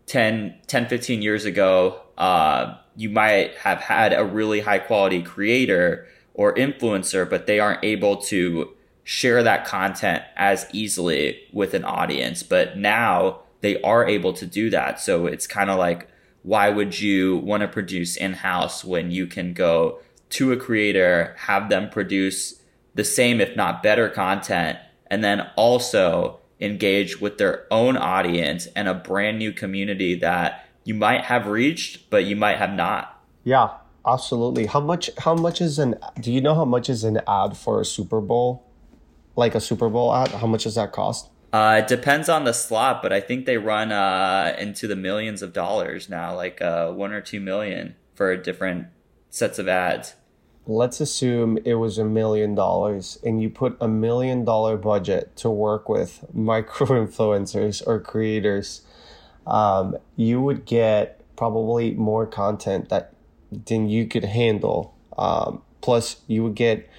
10, 0.07 0.55
10 0.67 0.87
15 0.87 1.21
years 1.21 1.45
ago, 1.45 2.01
uh, 2.17 2.75
you 2.95 3.09
might 3.09 3.55
have 3.57 3.79
had 3.79 4.13
a 4.13 4.25
really 4.25 4.59
high 4.61 4.79
quality 4.79 5.21
creator 5.21 6.07
or 6.33 6.53
influencer, 6.55 7.27
but 7.29 7.47
they 7.47 7.59
aren't 7.59 7.83
able 7.83 8.17
to 8.17 8.73
share 9.03 9.43
that 9.43 9.65
content 9.65 10.23
as 10.35 10.67
easily 10.71 11.41
with 11.51 11.73
an 11.73 11.83
audience. 11.83 12.43
But 12.43 12.77
now 12.77 13.41
they 13.61 13.81
are 13.81 14.07
able 14.07 14.33
to 14.33 14.45
do 14.45 14.69
that. 14.69 14.99
So 14.99 15.25
it's 15.25 15.47
kind 15.47 15.69
of 15.69 15.77
like, 15.77 16.07
why 16.43 16.69
would 16.69 16.99
you 16.99 17.37
want 17.37 17.61
to 17.61 17.67
produce 17.67 18.17
in 18.17 18.33
house 18.33 18.83
when 18.83 19.11
you 19.11 19.27
can 19.27 19.53
go 19.53 19.99
to 20.31 20.51
a 20.51 20.57
creator, 20.57 21.35
have 21.37 21.69
them 21.69 21.89
produce 21.89 22.61
the 22.95 23.03
same, 23.03 23.39
if 23.39 23.55
not 23.55 23.83
better 23.83 24.09
content, 24.09 24.77
and 25.07 25.23
then 25.23 25.47
also 25.55 26.39
engage 26.59 27.21
with 27.21 27.37
their 27.37 27.65
own 27.71 27.97
audience 27.97 28.67
and 28.75 28.87
a 28.87 28.93
brand 28.93 29.37
new 29.37 29.51
community 29.51 30.15
that 30.15 30.67
you 30.83 30.93
might 30.93 31.25
have 31.25 31.47
reached, 31.47 32.09
but 32.09 32.25
you 32.25 32.35
might 32.35 32.57
have 32.57 32.73
not. 32.73 33.21
Yeah, 33.43 33.69
absolutely. 34.05 34.65
How 34.65 34.79
much? 34.79 35.09
How 35.19 35.35
much 35.35 35.61
is 35.61 35.79
an? 35.79 35.95
Do 36.19 36.31
you 36.31 36.41
know 36.41 36.55
how 36.55 36.65
much 36.65 36.89
is 36.89 37.03
an 37.03 37.21
ad 37.27 37.55
for 37.57 37.79
a 37.79 37.85
Super 37.85 38.21
Bowl? 38.21 38.65
Like 39.35 39.55
a 39.55 39.59
Super 39.59 39.89
Bowl 39.89 40.13
ad, 40.13 40.29
how 40.29 40.47
much 40.47 40.63
does 40.63 40.75
that 40.75 40.91
cost? 40.91 41.29
Uh, 41.51 41.81
it 41.83 41.87
depends 41.87 42.29
on 42.29 42.45
the 42.45 42.53
slot, 42.53 43.03
but 43.03 43.13
I 43.13 43.19
think 43.19 43.45
they 43.45 43.57
run 43.57 43.91
uh, 43.91 44.55
into 44.57 44.87
the 44.87 44.95
millions 44.95 45.43
of 45.43 45.53
dollars 45.53 46.09
now, 46.09 46.35
like 46.35 46.61
uh, 46.61 46.91
one 46.91 47.11
or 47.11 47.21
two 47.21 47.39
million 47.39 47.95
for 48.15 48.35
different 48.35 48.87
sets 49.29 49.59
of 49.59 49.67
ads. 49.67 50.15
Let's 50.65 51.01
assume 51.01 51.59
it 51.65 51.75
was 51.75 51.97
a 51.97 52.05
million 52.05 52.55
dollars 52.55 53.19
and 53.23 53.41
you 53.41 53.49
put 53.49 53.77
a 53.81 53.87
million 53.87 54.45
dollar 54.45 54.77
budget 54.77 55.35
to 55.37 55.49
work 55.49 55.89
with 55.89 56.25
micro 56.33 56.87
influencers 56.87 57.85
or 57.85 57.99
creators. 57.99 58.81
Um, 59.45 59.97
you 60.15 60.41
would 60.41 60.65
get 60.65 61.19
probably 61.35 61.91
more 61.91 62.25
content 62.25 62.89
that 62.89 63.13
than 63.51 63.89
you 63.89 64.07
could 64.07 64.25
handle. 64.25 64.95
Um, 65.17 65.61
plus, 65.81 66.21
you 66.27 66.43
would 66.43 66.55
get 66.55 66.89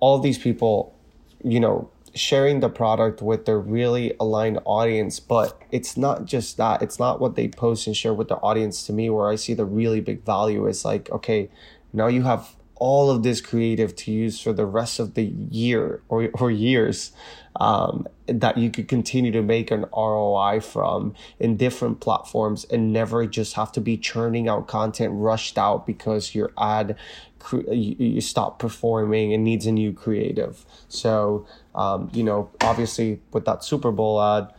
all 0.00 0.18
these 0.18 0.38
people 0.38 0.94
you 1.42 1.60
know, 1.60 1.90
sharing 2.14 2.60
the 2.60 2.68
product 2.68 3.22
with 3.22 3.44
their 3.44 3.58
really 3.58 4.14
aligned 4.18 4.58
audience. 4.64 5.20
But 5.20 5.60
it's 5.70 5.96
not 5.96 6.24
just 6.24 6.56
that. 6.56 6.82
It's 6.82 6.98
not 6.98 7.20
what 7.20 7.36
they 7.36 7.48
post 7.48 7.86
and 7.86 7.96
share 7.96 8.14
with 8.14 8.28
the 8.28 8.36
audience 8.36 8.84
to 8.86 8.92
me 8.92 9.10
where 9.10 9.28
I 9.28 9.36
see 9.36 9.54
the 9.54 9.64
really 9.64 10.00
big 10.00 10.24
value 10.24 10.66
is 10.66 10.84
like, 10.84 11.10
okay, 11.10 11.50
now 11.92 12.06
you 12.06 12.22
have 12.22 12.56
all 12.78 13.10
of 13.10 13.22
this 13.22 13.40
creative 13.40 13.94
to 13.96 14.12
use 14.12 14.40
for 14.40 14.52
the 14.52 14.66
rest 14.66 14.98
of 14.98 15.14
the 15.14 15.24
year 15.24 16.02
or, 16.08 16.28
or 16.34 16.50
years 16.50 17.12
um, 17.56 18.06
that 18.26 18.56
you 18.56 18.70
could 18.70 18.88
continue 18.88 19.32
to 19.32 19.42
make 19.42 19.70
an 19.70 19.84
ROI 19.94 20.60
from 20.60 21.14
in 21.40 21.56
different 21.56 22.00
platforms 22.00 22.64
and 22.64 22.92
never 22.92 23.26
just 23.26 23.54
have 23.54 23.72
to 23.72 23.80
be 23.80 23.96
churning 23.96 24.48
out 24.48 24.68
content 24.68 25.12
rushed 25.14 25.58
out 25.58 25.86
because 25.86 26.34
your 26.34 26.52
ad 26.58 26.96
you, 27.52 27.96
you 27.98 28.20
stop 28.20 28.58
performing 28.58 29.32
and 29.32 29.44
needs 29.44 29.66
a 29.66 29.72
new 29.72 29.92
creative. 29.92 30.64
So, 30.88 31.46
um, 31.74 32.10
you 32.12 32.24
know, 32.24 32.50
obviously 32.60 33.20
with 33.32 33.44
that 33.44 33.64
Super 33.64 33.92
Bowl 33.92 34.20
ad, 34.20 34.52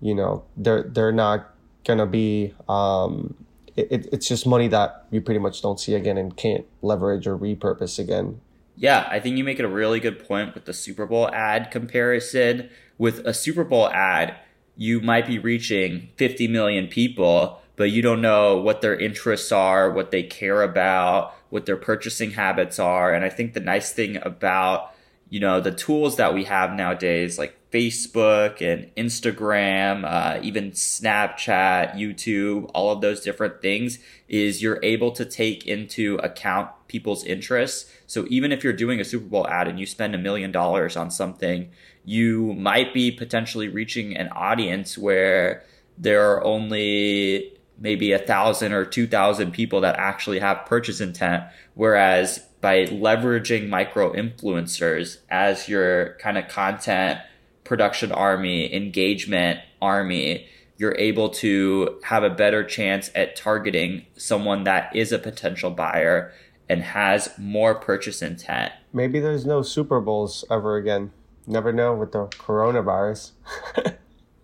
you 0.00 0.14
know, 0.14 0.44
they're 0.56 0.82
they're 0.82 1.12
not 1.12 1.54
gonna 1.84 2.06
be. 2.06 2.54
Um, 2.68 3.34
it, 3.76 4.08
it's 4.12 4.26
just 4.26 4.46
money 4.46 4.68
that 4.68 5.06
you 5.10 5.20
pretty 5.20 5.40
much 5.40 5.62
don't 5.62 5.78
see 5.78 5.94
again 5.94 6.16
and 6.16 6.36
can't 6.36 6.64
leverage 6.82 7.26
or 7.26 7.36
repurpose 7.36 7.98
again. 7.98 8.40
Yeah, 8.76 9.06
I 9.10 9.20
think 9.20 9.38
you 9.38 9.44
make 9.44 9.58
it 9.58 9.64
a 9.64 9.68
really 9.68 10.00
good 10.00 10.26
point 10.26 10.54
with 10.54 10.66
the 10.66 10.74
Super 10.74 11.06
Bowl 11.06 11.30
ad 11.30 11.70
comparison. 11.70 12.68
With 12.98 13.26
a 13.26 13.32
Super 13.32 13.64
Bowl 13.64 13.88
ad, 13.88 14.36
you 14.76 15.00
might 15.00 15.26
be 15.26 15.38
reaching 15.38 16.10
50 16.16 16.48
million 16.48 16.86
people, 16.86 17.60
but 17.76 17.90
you 17.90 18.02
don't 18.02 18.20
know 18.20 18.58
what 18.58 18.82
their 18.82 18.98
interests 18.98 19.50
are, 19.52 19.90
what 19.90 20.10
they 20.10 20.22
care 20.22 20.62
about, 20.62 21.34
what 21.48 21.66
their 21.66 21.76
purchasing 21.76 22.32
habits 22.32 22.78
are. 22.78 23.14
And 23.14 23.24
I 23.24 23.30
think 23.30 23.54
the 23.54 23.60
nice 23.60 23.92
thing 23.92 24.18
about, 24.22 24.92
you 25.28 25.40
know, 25.40 25.60
the 25.60 25.72
tools 25.72 26.16
that 26.16 26.34
we 26.34 26.44
have 26.44 26.72
nowadays, 26.72 27.38
like 27.38 27.56
Facebook 27.72 28.60
and 28.60 28.94
Instagram, 28.94 30.04
uh, 30.04 30.38
even 30.40 30.70
Snapchat, 30.70 31.94
YouTube, 31.94 32.70
all 32.74 32.92
of 32.92 33.00
those 33.00 33.20
different 33.20 33.60
things, 33.60 33.98
is 34.28 34.62
you're 34.62 34.78
able 34.84 35.10
to 35.10 35.24
take 35.24 35.66
into 35.66 36.16
account 36.22 36.70
people's 36.86 37.24
interests. 37.24 37.90
So 38.06 38.24
even 38.30 38.52
if 38.52 38.62
you're 38.62 38.72
doing 38.72 39.00
a 39.00 39.04
Super 39.04 39.26
Bowl 39.26 39.48
ad 39.48 39.66
and 39.66 39.80
you 39.80 39.86
spend 39.86 40.14
a 40.14 40.18
million 40.18 40.52
dollars 40.52 40.96
on 40.96 41.10
something, 41.10 41.70
you 42.04 42.52
might 42.54 42.94
be 42.94 43.10
potentially 43.10 43.68
reaching 43.68 44.16
an 44.16 44.28
audience 44.28 44.96
where 44.96 45.64
there 45.98 46.30
are 46.30 46.44
only 46.44 47.52
maybe 47.78 48.12
a 48.12 48.18
thousand 48.18 48.72
or 48.72 48.84
two 48.84 49.08
thousand 49.08 49.50
people 49.50 49.80
that 49.80 49.96
actually 49.96 50.38
have 50.38 50.64
purchase 50.66 51.00
intent. 51.00 51.44
Whereas 51.74 52.45
by 52.66 52.84
leveraging 52.86 53.68
micro 53.68 54.12
influencers 54.12 55.18
as 55.30 55.68
your 55.68 56.16
kind 56.18 56.36
of 56.36 56.48
content 56.48 57.20
production 57.62 58.10
army, 58.10 58.74
engagement 58.74 59.60
army, 59.80 60.48
you're 60.76 60.96
able 60.98 61.28
to 61.28 62.00
have 62.02 62.24
a 62.24 62.28
better 62.28 62.64
chance 62.64 63.08
at 63.14 63.36
targeting 63.36 64.04
someone 64.16 64.64
that 64.64 64.90
is 64.96 65.12
a 65.12 65.18
potential 65.20 65.70
buyer 65.70 66.32
and 66.68 66.82
has 66.82 67.30
more 67.38 67.72
purchase 67.72 68.20
intent. 68.20 68.72
Maybe 68.92 69.20
there's 69.20 69.46
no 69.46 69.62
Super 69.62 70.00
Bowls 70.00 70.44
ever 70.50 70.76
again. 70.76 71.12
Never 71.46 71.72
know 71.72 71.94
with 71.94 72.10
the 72.10 72.26
coronavirus. 72.26 73.30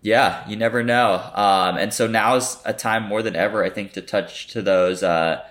Yeah, 0.03 0.45
you 0.49 0.57
never 0.57 0.83
know. 0.83 1.13
Um, 1.33 1.77
and 1.77 1.93
so 1.93 2.07
now 2.07 2.35
is 2.35 2.57
a 2.65 2.73
time 2.73 3.03
more 3.03 3.23
than 3.23 3.37
ever, 3.37 3.63
I 3.63 3.69
think, 3.69 3.93
to 3.93 4.01
touch 4.01 4.47
to 4.47 4.61
those, 4.61 5.01
uh, 5.01 5.41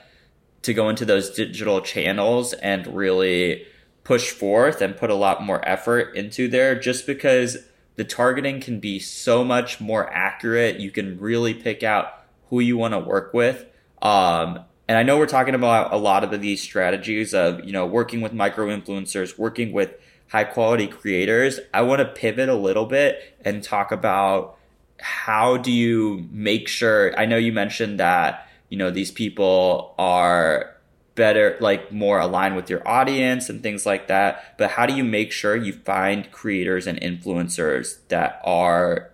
to 0.62 0.74
go 0.74 0.88
into 0.88 1.04
those 1.04 1.30
digital 1.30 1.80
channels 1.80 2.52
and 2.54 2.86
really 2.86 3.66
push 4.04 4.30
forth 4.30 4.80
and 4.80 4.96
put 4.96 5.10
a 5.10 5.14
lot 5.14 5.42
more 5.42 5.66
effort 5.68 6.14
into 6.16 6.48
there 6.48 6.78
just 6.78 7.06
because 7.06 7.58
the 7.96 8.04
targeting 8.04 8.60
can 8.60 8.80
be 8.80 8.98
so 8.98 9.44
much 9.44 9.80
more 9.80 10.10
accurate. 10.12 10.80
You 10.80 10.90
can 10.90 11.18
really 11.20 11.54
pick 11.54 11.82
out 11.82 12.24
who 12.48 12.60
you 12.60 12.76
want 12.76 12.94
to 12.94 12.98
work 12.98 13.32
with. 13.34 13.66
Um, 14.00 14.60
and 14.88 14.98
I 14.98 15.02
know 15.02 15.18
we're 15.18 15.26
talking 15.26 15.54
about 15.54 15.92
a 15.92 15.96
lot 15.96 16.24
of 16.24 16.40
these 16.40 16.60
strategies 16.60 17.32
of, 17.34 17.64
you 17.64 17.72
know, 17.72 17.86
working 17.86 18.20
with 18.20 18.32
micro 18.32 18.66
influencers, 18.66 19.38
working 19.38 19.72
with 19.72 19.94
high 20.32 20.44
quality 20.44 20.86
creators, 20.86 21.60
I 21.74 21.82
want 21.82 21.98
to 22.00 22.06
pivot 22.06 22.48
a 22.48 22.54
little 22.54 22.86
bit 22.86 23.36
and 23.44 23.62
talk 23.62 23.92
about 23.92 24.56
how 24.98 25.58
do 25.58 25.70
you 25.70 26.26
make 26.30 26.68
sure 26.68 27.18
I 27.18 27.26
know 27.26 27.36
you 27.36 27.52
mentioned 27.52 28.00
that, 28.00 28.48
you 28.72 28.78
know, 28.78 28.90
these 28.90 29.10
people 29.10 29.94
are 29.98 30.74
better 31.14 31.58
like 31.60 31.92
more 31.92 32.18
aligned 32.18 32.56
with 32.56 32.70
your 32.70 32.88
audience 32.88 33.50
and 33.50 33.62
things 33.62 33.84
like 33.84 34.08
that, 34.08 34.56
but 34.56 34.70
how 34.70 34.86
do 34.86 34.94
you 34.94 35.04
make 35.04 35.30
sure 35.30 35.54
you 35.54 35.74
find 35.74 36.32
creators 36.32 36.86
and 36.86 36.98
influencers 37.02 37.98
that 38.08 38.40
are 38.42 39.10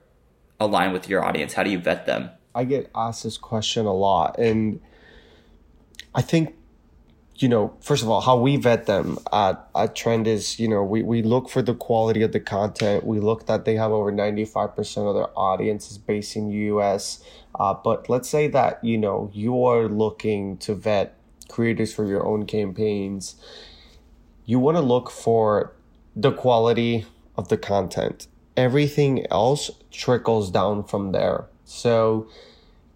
aligned 0.61 0.93
with 0.93 1.09
your 1.09 1.25
audience? 1.25 1.55
How 1.55 1.65
do 1.65 1.71
you 1.71 1.79
vet 1.81 2.07
them? 2.07 2.31
I 2.55 2.63
get 2.63 2.89
asked 2.95 3.25
this 3.25 3.37
question 3.37 3.85
a 3.85 3.93
lot 3.93 4.39
and 4.39 4.81
I 6.15 6.23
think 6.23 6.55
you 7.39 7.49
know, 7.49 7.73
first 7.81 8.03
of 8.03 8.09
all, 8.09 8.21
how 8.21 8.37
we 8.37 8.57
vet 8.57 8.87
them 8.87 9.17
at, 9.33 9.69
at 9.75 9.95
Trend 9.95 10.27
is, 10.27 10.59
you 10.59 10.67
know, 10.67 10.83
we, 10.83 11.03
we 11.03 11.23
look 11.23 11.49
for 11.49 11.63
the 11.63 11.75
quality 11.75 12.23
of 12.23 12.33
the 12.33 12.41
content. 12.41 13.05
We 13.05 13.21
look 13.21 13.47
that 13.47 13.65
they 13.65 13.77
have 13.77 13.93
over 13.93 14.13
95% 14.13 15.09
of 15.09 15.15
their 15.15 15.39
audience 15.39 15.91
is 15.91 15.99
based 15.99 16.35
in 16.35 16.51
US. 16.51 17.23
Uh, 17.55 17.75
but 17.75 18.11
let's 18.11 18.29
say 18.29 18.49
that, 18.49 18.83
you 18.83 18.99
know, 18.99 19.31
you 19.33 19.65
are 19.65 19.89
looking 19.89 20.57
to 20.59 20.75
vet 20.75 21.17
creators 21.49 21.95
for 21.95 22.05
your 22.05 22.27
own 22.27 22.45
campaigns. 22.45 23.37
You 24.45 24.59
want 24.59 24.77
to 24.77 24.83
look 24.83 25.09
for 25.09 25.75
the 26.17 26.33
quality 26.33 27.07
of 27.37 27.49
the 27.49 27.57
content. 27.57 28.27
Everything 28.57 29.25
else 29.31 29.71
trickles 29.93 30.51
down 30.51 30.83
from 30.83 31.13
there. 31.13 31.45
So 31.65 32.29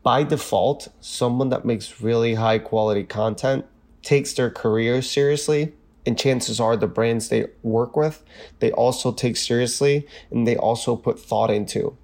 by 0.03 0.25
default, 0.25 0.89
someone 1.01 1.51
that 1.51 1.65
makes 1.65 2.01
really 2.01 2.35
high 2.35 2.59
quality 2.59 3.05
content 3.05 3.67
takes 4.03 4.33
their 4.33 4.51
career 4.51 5.03
seriously 5.03 5.73
and 6.05 6.19
chances 6.19 6.59
are 6.59 6.77
the 6.77 6.87
brands 6.87 7.29
they 7.29 7.47
work 7.63 7.97
with 7.97 8.25
they 8.59 8.73
also 8.73 9.13
take 9.13 9.37
seriously 9.37 10.07
and 10.31 10.47
they 10.47 10.57
also 10.57 10.97
put 10.97 11.19
thought 11.19 11.51
into. 11.51 11.97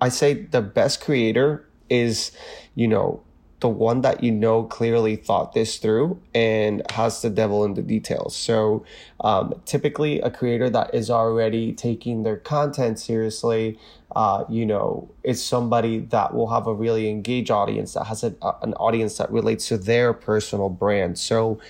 I 0.00 0.08
say 0.08 0.34
the 0.34 0.62
best 0.62 1.00
creator 1.00 1.68
is, 1.90 2.32
you 2.74 2.88
know, 2.88 3.22
the 3.60 3.68
one 3.68 4.00
that 4.00 4.22
you 4.22 4.30
know 4.32 4.64
clearly 4.64 5.16
thought 5.16 5.52
this 5.52 5.76
through 5.76 6.20
and 6.34 6.82
has 6.90 7.20
the 7.22 7.30
devil 7.30 7.64
in 7.64 7.74
the 7.74 7.82
details. 7.82 8.34
So, 8.34 8.84
um, 9.20 9.54
typically, 9.66 10.20
a 10.20 10.30
creator 10.30 10.70
that 10.70 10.94
is 10.94 11.10
already 11.10 11.72
taking 11.74 12.22
their 12.22 12.38
content 12.38 12.98
seriously, 12.98 13.78
uh, 14.16 14.44
you 14.48 14.64
know, 14.64 15.10
is 15.22 15.44
somebody 15.44 15.98
that 15.98 16.34
will 16.34 16.48
have 16.48 16.66
a 16.66 16.74
really 16.74 17.10
engaged 17.10 17.50
audience 17.50 17.92
that 17.94 18.04
has 18.04 18.24
a, 18.24 18.34
an 18.62 18.72
audience 18.74 19.18
that 19.18 19.30
relates 19.30 19.68
to 19.68 19.76
their 19.76 20.14
personal 20.14 20.70
brand. 20.70 21.18
So, 21.18 21.60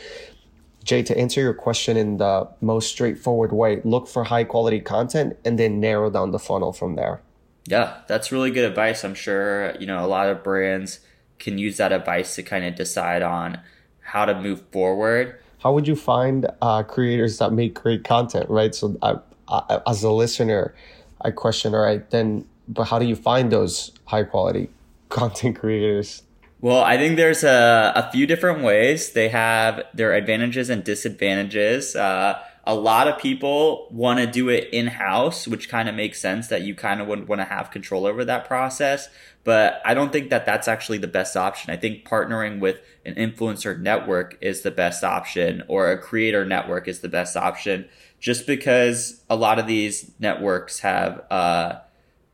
Jay, 0.85 1.03
to 1.03 1.19
answer 1.19 1.41
your 1.41 1.55
question 1.55 1.97
in 1.97 2.19
the 2.19 2.49
most 2.61 2.89
straightforward 2.89 3.53
way, 3.53 3.81
look 3.85 4.07
for 4.07 4.25
high 4.25 4.45
quality 4.45 4.81
content 4.81 5.37
and 5.45 5.59
then 5.59 5.81
narrow 5.81 6.09
down 6.09 6.31
the 6.31 6.39
funnel 6.39 6.73
from 6.73 6.95
there. 6.95 7.21
Yeah, 7.67 7.99
that's 8.07 8.33
really 8.33 8.51
good 8.51 8.65
advice. 8.65 9.05
I'm 9.05 9.15
sure, 9.15 9.77
you 9.79 9.87
know, 9.87 10.05
a 10.05 10.09
lot 10.09 10.29
of 10.29 10.43
brands 10.43 11.01
can 11.41 11.59
use 11.59 11.79
that 11.79 11.91
advice 11.93 12.37
to 12.37 12.43
kind 12.43 12.65
of 12.65 12.77
decide 12.77 13.23
on 13.23 13.59
how 14.01 14.25
to 14.25 14.41
move 14.41 14.63
forward. 14.71 15.39
How 15.59 15.73
would 15.73 15.89
you 15.89 15.97
find 15.97 16.47
uh, 16.63 16.83
creators 16.85 17.39
that 17.39 17.53
make 17.53 17.75
great 17.75 18.05
content, 18.05 18.49
right? 18.49 18.75
So, 18.75 18.97
I, 19.03 19.17
I, 19.49 19.81
as 19.87 20.03
a 20.05 20.11
listener, 20.11 20.75
I 21.21 21.33
question, 21.33 21.75
all 21.75 21.83
right, 21.83 22.09
then, 22.11 22.47
but 22.69 22.85
how 22.85 22.99
do 22.99 23.07
you 23.07 23.17
find 23.17 23.51
those 23.51 23.93
high 24.05 24.25
quality 24.25 24.71
content 25.09 25.59
creators? 25.59 26.23
Well, 26.61 26.83
I 26.83 26.99
think 26.99 27.17
there's 27.17 27.43
a, 27.43 27.93
a 27.97 28.11
few 28.13 28.27
different 28.27 28.63
ways. 28.63 29.13
They 29.13 29.31
have 29.31 29.83
their 29.95 30.13
advantages 30.13 30.69
and 30.69 30.85
disadvantages. 30.85 31.97
Uh, 31.97 32.39
a 32.71 32.75
lot 32.75 33.09
of 33.09 33.19
people 33.19 33.89
want 33.91 34.21
to 34.21 34.29
do 34.29 34.49
it 34.49 34.69
in 34.73 34.87
house, 34.87 35.49
which 35.49 35.69
kind 35.69 35.89
of 35.89 35.95
makes 35.97 36.21
sense 36.21 36.47
that 36.47 36.63
you 36.63 36.73
kind 36.73 37.01
of 37.01 37.09
would 37.09 37.27
want 37.27 37.41
to 37.41 37.45
have 37.45 37.73
control 37.73 38.07
over 38.07 38.25
that 38.25 38.47
process. 38.47 39.09
But 39.43 39.83
I 39.85 39.93
don't 39.93 40.13
think 40.13 40.31
that 40.31 40.47
that's 40.47 40.69
actually 40.69 40.99
the 40.99 41.09
best 41.09 41.37
option. 41.37 41.73
I 41.73 41.77
think 41.77 42.07
partnering 42.07 42.61
with 42.61 42.81
an 43.05 43.17
influencer 43.17 43.77
network 43.77 44.39
is 44.41 44.63
the 44.63 44.71
best 44.71 45.03
option 45.03 45.65
or 45.67 45.91
a 45.91 45.99
creator 45.99 46.45
network 46.45 46.87
is 46.87 47.01
the 47.01 47.09
best 47.09 47.37
option 47.37 47.89
just 48.21 48.47
because 48.47 49.25
a 49.29 49.35
lot 49.35 49.59
of 49.59 49.67
these 49.67 50.13
networks 50.21 50.79
have, 50.79 51.25
uh, 51.29 51.81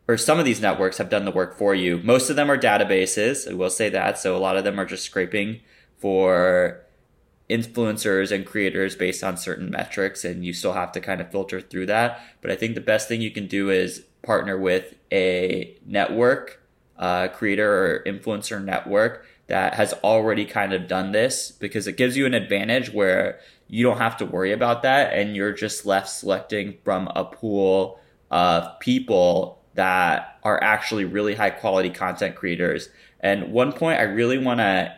or 0.06 0.18
some 0.18 0.38
of 0.38 0.44
these 0.44 0.60
networks 0.60 0.98
have 0.98 1.08
done 1.08 1.24
the 1.24 1.30
work 1.30 1.56
for 1.56 1.74
you. 1.74 1.96
Most 1.96 2.28
of 2.28 2.36
them 2.36 2.50
are 2.50 2.58
databases. 2.58 3.50
I 3.50 3.54
will 3.54 3.70
say 3.70 3.88
that. 3.88 4.18
So 4.18 4.36
a 4.36 4.38
lot 4.38 4.58
of 4.58 4.64
them 4.64 4.78
are 4.78 4.84
just 4.84 5.06
scraping 5.06 5.62
for 5.96 6.85
influencers 7.48 8.32
and 8.32 8.44
creators 8.44 8.96
based 8.96 9.22
on 9.22 9.36
certain 9.36 9.70
metrics 9.70 10.24
and 10.24 10.44
you 10.44 10.52
still 10.52 10.72
have 10.72 10.90
to 10.92 11.00
kind 11.00 11.20
of 11.20 11.30
filter 11.30 11.60
through 11.60 11.86
that. 11.86 12.20
But 12.40 12.50
i 12.50 12.56
think 12.56 12.74
the 12.74 12.80
best 12.80 13.08
thing 13.08 13.20
you 13.20 13.30
can 13.30 13.46
do 13.46 13.70
is 13.70 14.04
partner 14.22 14.58
with 14.58 14.94
a 15.12 15.76
network 15.86 16.60
uh, 16.98 17.28
creator 17.28 17.70
or 17.72 18.02
influencer 18.04 18.62
network 18.62 19.24
that 19.46 19.74
has 19.74 19.92
already 20.02 20.44
kind 20.44 20.72
of 20.72 20.88
done 20.88 21.12
this 21.12 21.52
because 21.52 21.86
it 21.86 21.96
gives 21.96 22.16
you 22.16 22.26
an 22.26 22.34
advantage 22.34 22.92
where 22.92 23.38
you 23.68 23.84
don't 23.84 23.98
have 23.98 24.16
to 24.16 24.26
worry 24.26 24.52
about 24.52 24.82
that 24.82 25.12
and 25.12 25.36
you're 25.36 25.52
just 25.52 25.86
left 25.86 26.08
selecting 26.08 26.76
from 26.84 27.08
a 27.14 27.24
pool 27.24 28.00
of 28.30 28.78
people 28.80 29.62
that 29.74 30.38
are 30.42 30.62
actually 30.62 31.04
really 31.04 31.34
high 31.34 31.50
quality 31.50 31.90
content 31.90 32.34
creators. 32.34 32.88
And 33.20 33.52
one 33.52 33.72
point 33.72 34.00
i 34.00 34.02
really 34.02 34.38
want 34.38 34.58
to 34.58 34.92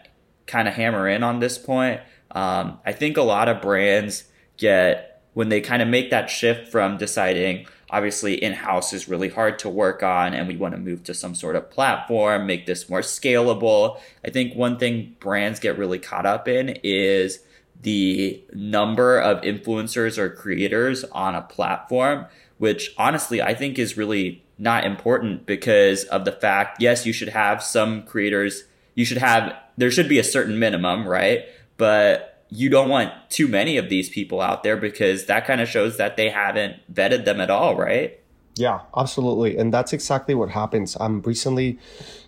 kind 0.47 0.67
of 0.67 0.75
hammer 0.75 1.07
in 1.09 1.23
on 1.23 1.41
this 1.41 1.59
point 1.59 2.01
um, 2.33 2.79
I 2.85 2.93
think 2.93 3.17
a 3.17 3.23
lot 3.23 3.49
of 3.49 3.61
brands 3.63 4.25
get 4.57 5.23
when 5.35 5.49
they 5.49 5.61
kind 5.61 5.83
of 5.83 5.89
make 5.89 6.11
that 6.11 6.29
shift 6.29 6.69
from 6.69 6.97
deciding 6.99 7.67
obviously 7.91 8.35
in 8.35 8.53
house 8.53 8.93
is 8.93 9.09
really 9.09 9.29
hard 9.29 9.59
to 9.61 9.69
work 9.69 10.03
on 10.03 10.35
and 10.35 10.47
we 10.47 10.57
want 10.57 10.75
to 10.75 10.81
move 10.81 11.03
to 11.05 11.15
some 11.15 11.35
sort 11.35 11.57
of 11.57 11.71
platform, 11.71 12.47
make 12.47 12.67
this 12.67 12.89
more 12.89 13.01
scalable. 13.01 14.01
I 14.25 14.31
think 14.31 14.55
one 14.55 14.79
thing 14.79 15.17
brands 15.21 15.61
get 15.61 15.79
really 15.79 15.99
caught 15.99 16.27
up 16.27 16.49
in 16.49 16.79
is 16.83 17.41
the 17.81 18.43
number 18.53 19.19
of 19.19 19.41
influencers 19.43 20.19
or 20.19 20.29
creators 20.29 21.05
on 21.05 21.35
a 21.35 21.43
platform, 21.43 22.27
which 22.59 22.95
honestly 22.99 23.41
I 23.41 23.55
think 23.55 23.79
is 23.79 23.97
really 23.97 24.45
not 24.59 24.85
important 24.85 25.47
because 25.47 26.05
of 26.05 26.25
the 26.25 26.33
fact, 26.33 26.83
yes, 26.83 27.07
you 27.07 27.13
should 27.13 27.29
have 27.29 27.63
some 27.63 28.03
creators, 28.03 28.65
you 28.97 29.05
should 29.05 29.19
have, 29.19 29.55
there 29.77 29.91
should 29.91 30.09
be 30.09 30.19
a 30.19 30.25
certain 30.25 30.59
minimum, 30.59 31.07
right? 31.07 31.45
But 31.79 32.45
you 32.51 32.69
don't 32.69 32.89
want 32.89 33.13
too 33.31 33.49
many 33.49 33.77
of 33.79 33.89
these 33.89 34.11
people 34.11 34.41
out 34.41 34.63
there 34.63 34.77
because 34.77 35.27
that 35.27 35.47
kind 35.47 35.61
of 35.61 35.69
shows 35.69 35.97
that 35.97 36.17
they 36.17 36.29
haven't 36.29 36.77
vetted 36.93 37.25
them 37.25 37.41
at 37.41 37.51
all, 37.51 37.77
right? 37.77 38.21
Yeah, 38.57 38.81
absolutely. 38.97 39.57
And 39.57 39.73
that's 39.73 39.93
exactly 39.93 40.35
what 40.35 40.51
happens. 40.51 40.97
I'm 41.01 41.23
recently, 41.23 41.79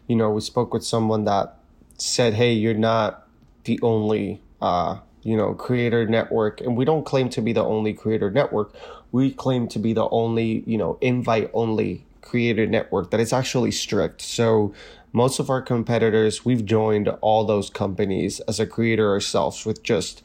you 0.07 0.17
know, 0.17 0.31
we 0.31 0.41
spoke 0.41 0.73
with 0.73 0.85
someone 0.85 1.25
that 1.25 1.57
said, 1.99 2.35
"Hey, 2.35 2.53
you're 2.53 2.75
not 2.75 3.27
the 3.65 3.79
only 3.83 4.41
uh, 4.63 4.99
you 5.23 5.37
know, 5.37 5.55
creator 5.55 6.07
network 6.07 6.61
and 6.61 6.77
we 6.77 6.85
don't 6.85 7.05
claim 7.05 7.29
to 7.31 7.41
be 7.41 7.53
the 7.53 7.65
only 7.65 7.93
creator 7.93 8.31
network. 8.31 8.75
We 9.13 9.33
claim 9.33 9.69
to 9.69 9.79
be 9.79 9.93
the 9.93 10.09
only, 10.11 10.63
you 10.67 10.79
know, 10.79 10.99
invite 11.01 11.51
only 11.53 12.05
creator 12.23 12.67
network 12.67 13.11
that 13.11 13.21
is 13.21 13.33
actually 13.33 13.73
strict. 13.73 14.23
So 14.23 14.73
most 15.13 15.39
of 15.39 15.51
our 15.51 15.63
competitors, 15.63 16.45
we've 16.45 16.65
joined 16.65 17.09
all 17.21 17.45
those 17.45 17.71
companies 17.71 18.41
as 18.41 18.61
a 18.61 18.67
creator 18.67 19.11
ourselves 19.11 19.67
with 19.67 19.83
just 19.83 20.23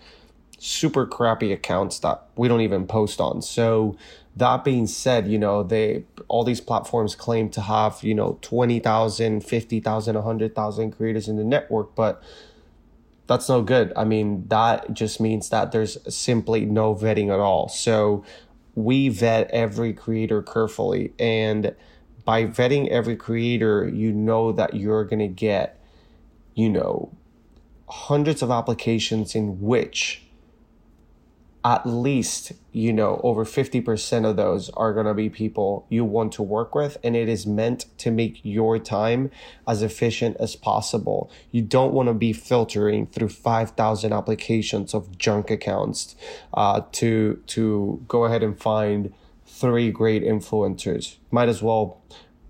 super 0.58 1.06
crappy 1.06 1.52
accounts 1.52 2.00
that 2.00 2.24
we 2.36 2.48
don't 2.48 2.62
even 2.62 2.88
post 2.88 3.20
on. 3.20 3.42
So 3.42 3.98
that 4.36 4.64
being 4.64 4.88
said, 4.88 5.28
you 5.28 5.38
know, 5.38 5.64
they 5.64 6.06
all 6.28 6.44
these 6.44 6.62
platforms 6.62 7.16
claim 7.16 7.50
to 7.50 7.62
have, 7.62 8.04
you 8.04 8.14
know, 8.14 8.38
20,000, 8.42 9.42
50,000, 9.42 10.16
100,000 10.16 10.92
creators 10.92 11.28
in 11.28 11.38
the 11.38 11.44
network, 11.44 11.96
but 11.96 12.22
that's 13.28 13.50
no 13.50 13.62
good. 13.62 13.92
I 13.96 14.04
mean, 14.04 14.48
that 14.50 14.94
just 14.94 15.20
means 15.20 15.50
that 15.50 15.72
there's 15.72 15.98
simply 16.14 16.66
no 16.66 16.94
vetting 16.94 17.34
at 17.34 17.40
all. 17.40 17.70
So 17.70 18.24
we 18.76 19.10
vet 19.10 19.50
every 19.52 19.94
creator 19.94 20.42
carefully 20.42 21.14
and 21.18 21.76
by 22.26 22.46
vetting 22.46 22.90
every 22.90 23.16
creator, 23.16 23.88
you 23.88 24.12
know 24.12 24.52
that 24.52 24.74
you're 24.74 25.06
going 25.06 25.20
to 25.20 25.28
get, 25.28 25.80
you 26.56 26.70
know, 26.70 27.16
hundreds 27.88 28.42
of 28.42 28.50
applications 28.50 29.36
in 29.36 29.62
which 29.62 30.24
at 31.66 31.84
least, 31.84 32.52
you 32.72 32.94
know, 32.94 33.20
over 33.24 33.44
50% 33.44 34.30
of 34.30 34.36
those 34.36 34.70
are 34.72 34.94
going 34.94 35.08
to 35.08 35.16
be 35.16 35.32
people 35.32 35.88
you 35.90 36.06
want 36.06 36.32
to 36.34 36.44
work 36.44 36.76
with. 36.76 36.96
And 37.04 37.16
it 37.16 37.28
is 37.28 37.48
meant 37.48 37.86
to 37.98 38.12
make 38.12 38.40
your 38.44 38.78
time 38.78 39.32
as 39.68 39.82
efficient 39.82 40.38
as 40.40 40.56
possible. 40.56 41.32
You 41.52 41.64
don't 41.64 41.92
want 41.92 42.08
to 42.08 42.14
be 42.14 42.34
filtering 42.34 43.08
through 43.08 43.30
5,000 43.30 44.14
applications 44.14 44.94
of 44.94 45.18
junk 45.18 45.50
accounts 45.50 46.16
uh, 46.54 46.82
to, 46.92 47.42
to 47.48 48.06
go 48.08 48.26
ahead 48.26 48.44
and 48.44 48.60
find 48.60 49.12
three 49.56 49.92
great 49.92 50.24
influencers. 50.24 51.16
Might 51.32 51.50
as 51.50 51.62
well 51.62 52.02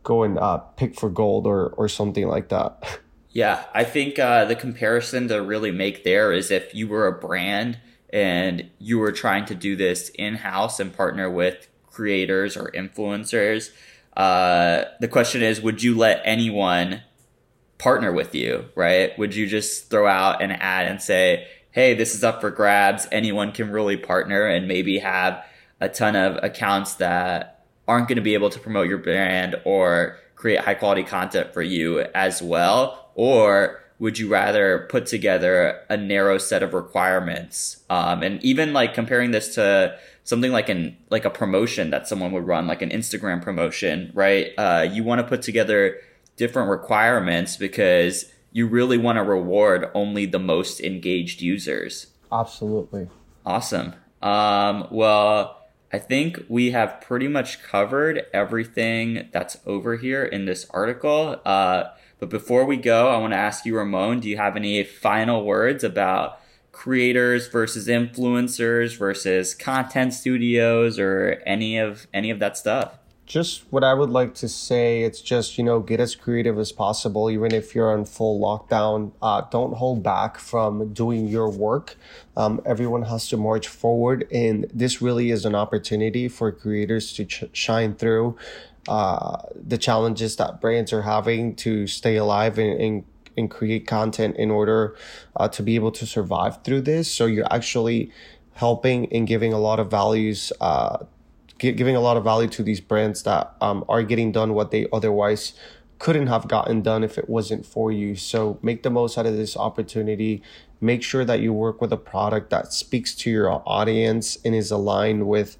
go 0.04 0.24
and 0.24 0.38
uh, 0.39 0.58
pick 0.58 0.96
for 1.00 1.10
gold 1.10 1.46
or 1.46 1.70
or 1.70 1.88
something 1.88 2.28
like 2.28 2.50
that. 2.50 3.00
Yeah, 3.36 3.65
I 3.74 3.84
think 3.84 4.18
uh, 4.18 4.46
the 4.46 4.56
comparison 4.56 5.28
to 5.28 5.41
really 5.41 5.70
make 5.70 6.06
there 6.06 6.32
is 6.32 6.52
if 6.52 6.74
you 6.74 6.88
were 6.88 7.06
a 7.06 7.12
brand 7.12 7.78
and 8.13 8.70
you 8.80 8.98
were 8.98 9.12
trying 9.12 9.44
to 9.48 9.56
do 9.56 9.76
this 9.76 10.08
in 10.15 10.36
house 10.36 10.80
and 10.80 10.96
partner 10.96 11.30
with 11.30 11.68
creators 11.86 12.56
or 12.56 12.72
influencers. 12.72 13.72
Uh, 14.15 14.86
the 15.02 15.10
question 15.10 15.44
is, 15.44 15.60
would 15.60 15.84
you 15.84 15.98
let 15.98 16.22
anyone 16.24 17.02
partner 17.78 18.13
with 18.13 18.34
you? 18.34 18.70
Right? 18.74 19.12
Would 19.20 19.36
you 19.36 19.48
just 19.48 19.89
throw 19.89 20.08
out 20.08 20.41
an 20.41 20.52
ad 20.52 20.88
and 20.88 21.02
say, 21.02 21.46
"Hey, 21.72 21.94
this 21.94 22.15
is 22.15 22.24
up 22.24 22.39
for 22.39 22.52
grabs. 22.52 23.06
Anyone 23.12 23.52
can 23.52 23.70
really 23.70 23.98
partner," 23.98 24.46
and 24.46 24.65
maybe 24.65 25.00
have 25.00 25.44
a 25.86 25.89
ton 25.89 26.15
of 26.15 26.43
accounts 26.43 26.95
that 26.95 27.63
aren't 27.88 28.08
going 28.08 28.15
to 28.15 28.21
be 28.21 28.34
able 28.34 28.50
to 28.50 28.60
promote 28.60 28.88
your 28.88 28.98
brand 28.98 29.56
or 29.63 30.17
create 30.36 30.60
high 30.60 30.74
quality 30.74 31.04
content 31.04 31.54
for 31.54 31.62
you 31.62 32.02
as 32.13 32.41
well? 32.41 33.12
Or 33.15 33.82
would 34.00 34.19
you 34.19 34.28
rather 34.28 34.88
put 34.89 35.06
together 35.06 35.80
a 35.89 35.95
narrow 35.95 36.38
set 36.38 36.63
of 36.63 36.74
requirements? 36.74 37.84
Um, 37.89 38.24
and 38.24 38.43
even 38.43 38.74
like 38.74 38.93
comparing 38.93 39.32
this 39.32 39.56
to 39.56 39.98
something 40.24 40.52
like 40.52 40.69
an 40.69 40.98
like 41.10 41.24
a 41.24 41.30
promotion 41.30 41.91
that 41.91 42.08
someone 42.08 42.32
would 42.32 42.48
run, 42.48 42.67
like 42.67 42.82
an 42.82 42.89
Instagram 42.89 43.41
promotion, 43.41 44.12
right? 44.13 44.52
Uh, 44.58 44.88
you 44.91 45.04
want 45.04 45.19
to 45.19 45.28
put 45.28 45.41
together 45.41 46.00
different 46.36 46.69
requirements 46.69 47.56
because 47.56 48.32
you 48.52 48.67
really 48.67 48.98
want 48.98 49.17
to 49.17 49.24
reward 49.24 49.89
only 49.93 50.26
the 50.26 50.39
most 50.39 50.82
engaged 50.82 51.41
users. 51.41 52.08
Absolutely. 52.32 53.08
Awesome. 53.45 53.93
Um, 54.21 54.88
well, 54.91 55.64
I 55.96 56.00
think 56.00 56.44
we 56.50 56.72
have 56.72 57.00
pretty 57.00 57.30
much 57.30 57.64
covered 57.64 58.26
everything 58.34 59.30
that's 59.32 59.56
over 59.66 59.96
here 59.96 60.26
in 60.26 60.44
this 60.44 60.68
article. 60.72 61.40
Uh, 61.46 61.86
but 62.20 62.30
before 62.30 62.66
we 62.66 62.76
go, 62.76 63.08
I 63.08 63.18
want 63.18 63.32
to 63.32 63.38
ask 63.38 63.66
you, 63.66 63.78
Ramon, 63.78 64.20
do 64.20 64.28
you 64.28 64.36
have 64.36 64.58
any 64.58 64.84
final 64.84 65.46
words 65.46 65.86
about 65.86 66.42
creators 66.74 67.48
versus 67.48 67.88
influencers 67.88 68.98
versus 68.98 69.56
content 69.56 70.14
studios 70.14 71.00
or 71.00 71.42
any 71.46 71.78
of 71.78 72.08
any 72.14 72.30
of 72.30 72.40
that 72.40 72.58
stuff? 72.58 73.00
Just 73.26 73.64
what 73.72 73.84
I 73.84 73.94
would 73.94 74.10
like 74.10 74.36
to 74.36 74.48
say, 74.48 75.02
it's 75.04 75.20
just, 75.20 75.58
you 75.58 75.64
know, 75.64 75.80
get 75.80 76.00
as 76.00 76.16
creative 76.16 76.60
as 76.60 76.72
possible, 76.72 77.30
even 77.32 77.54
if 77.54 77.74
you're 77.74 77.92
on 77.92 78.06
full 78.06 78.40
lockdown. 78.40 79.12
Uh, 79.22 79.42
don't 79.50 79.76
hold 79.76 80.04
back 80.04 80.38
from 80.38 80.94
doing 80.94 81.28
your 81.28 81.50
work. 81.50 81.96
Um, 82.38 82.62
everyone 82.66 83.04
has 83.04 83.28
to 83.30 83.38
march 83.38 83.68
forward, 83.68 84.28
and 84.32 84.68
this 84.74 85.02
really 85.02 85.32
is 85.32 85.46
an 85.46 85.56
opportunity 85.56 86.28
for 86.28 86.52
creators 86.52 87.14
to 87.14 87.26
ch- 87.26 87.46
shine 87.52 87.96
through 87.96 88.38
uh, 88.88 89.42
the 89.56 89.78
challenges 89.78 90.36
that 90.36 90.62
brands 90.62 90.94
are 90.94 91.02
having 91.02 91.56
to 91.56 91.88
stay 91.88 92.16
alive 92.18 92.60
and, 92.60 92.80
and 92.80 93.04
and 93.38 93.52
create 93.52 93.86
content 93.86 94.38
in 94.38 94.50
order 94.50 94.96
uh, 95.36 95.46
to 95.50 95.62
be 95.62 95.76
able 95.76 95.92
to 95.92 96.06
survive 96.06 96.64
through 96.64 96.80
this. 96.80 97.12
So 97.12 97.26
you're 97.26 97.52
actually 97.52 98.10
helping 98.54 99.12
and 99.12 99.28
giving 99.28 99.52
a 99.52 99.60
lot 99.60 99.80
of 99.80 99.92
values 99.92 100.54
uh, 100.62 101.00
giving 101.58 101.96
a 101.96 102.02
lot 102.02 102.18
of 102.18 102.24
value 102.24 102.50
to 102.50 102.63
these 102.63 102.82
brands 102.82 103.24
that 103.24 103.56
um, 103.62 103.86
are 103.88 104.04
getting 104.04 104.32
done 104.32 104.54
what 104.54 104.72
they 104.72 104.88
otherwise 104.91 105.54
couldn't 106.00 106.28
have 106.28 106.48
gotten 106.48 106.82
done 106.82 107.04
if 107.04 107.18
it 107.18 107.30
wasn't 107.30 107.65
for 107.65 107.91
you. 107.91 108.15
So 108.15 108.60
make 108.62 108.84
the 108.84 108.89
most 108.89 109.18
out 109.18 109.26
of 109.26 109.38
this 109.38 109.56
opportunity. 109.56 110.41
Make 110.82 111.04
sure 111.04 111.24
that 111.24 111.39
you 111.39 111.54
work 111.54 111.80
with 111.80 111.94
a 111.94 111.98
product 111.98 112.50
that 112.50 112.74
speaks 112.74 113.15
to 113.15 113.32
your 113.32 113.63
audience 113.65 114.38
and 114.44 114.54
is 114.54 114.72
aligned 114.72 115.28
with 115.28 115.58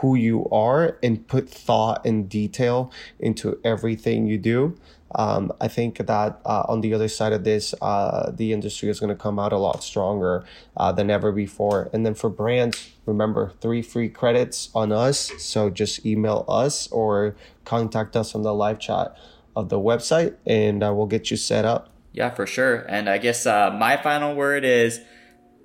who 0.00 0.14
you 0.14 0.48
are 0.50 0.98
and 1.02 1.26
put 1.28 1.48
thought 1.48 2.04
and 2.04 2.28
detail 2.28 2.90
into 3.18 3.60
everything 3.62 4.26
you 4.26 4.38
do. 4.38 4.76
Um, 5.14 5.52
I 5.60 5.68
think 5.68 5.98
that 5.98 6.40
uh, 6.44 6.64
on 6.68 6.80
the 6.80 6.94
other 6.94 7.08
side 7.08 7.32
of 7.32 7.44
this, 7.44 7.74
uh, 7.80 8.30
the 8.30 8.52
industry 8.52 8.88
is 8.88 9.00
going 9.00 9.10
to 9.10 9.20
come 9.20 9.38
out 9.38 9.52
a 9.52 9.58
lot 9.58 9.82
stronger 9.82 10.44
uh, 10.76 10.92
than 10.92 11.10
ever 11.10 11.32
before. 11.32 11.90
And 11.92 12.06
then 12.06 12.14
for 12.14 12.30
brands, 12.30 12.90
remember 13.06 13.52
three 13.60 13.82
free 13.82 14.08
credits 14.08 14.70
on 14.74 14.92
us. 14.92 15.32
So 15.38 15.70
just 15.70 16.06
email 16.06 16.44
us 16.48 16.88
or 16.92 17.34
contact 17.64 18.16
us 18.16 18.34
on 18.34 18.42
the 18.42 18.54
live 18.54 18.78
chat 18.78 19.16
of 19.56 19.68
the 19.68 19.78
website 19.78 20.36
and 20.46 20.82
uh, 20.82 20.92
we'll 20.94 21.06
get 21.06 21.30
you 21.30 21.36
set 21.36 21.64
up. 21.64 21.88
Yeah, 22.12 22.30
for 22.30 22.46
sure. 22.46 22.86
And 22.88 23.08
I 23.08 23.18
guess 23.18 23.46
uh, 23.46 23.70
my 23.70 23.96
final 23.96 24.34
word 24.34 24.64
is 24.64 25.00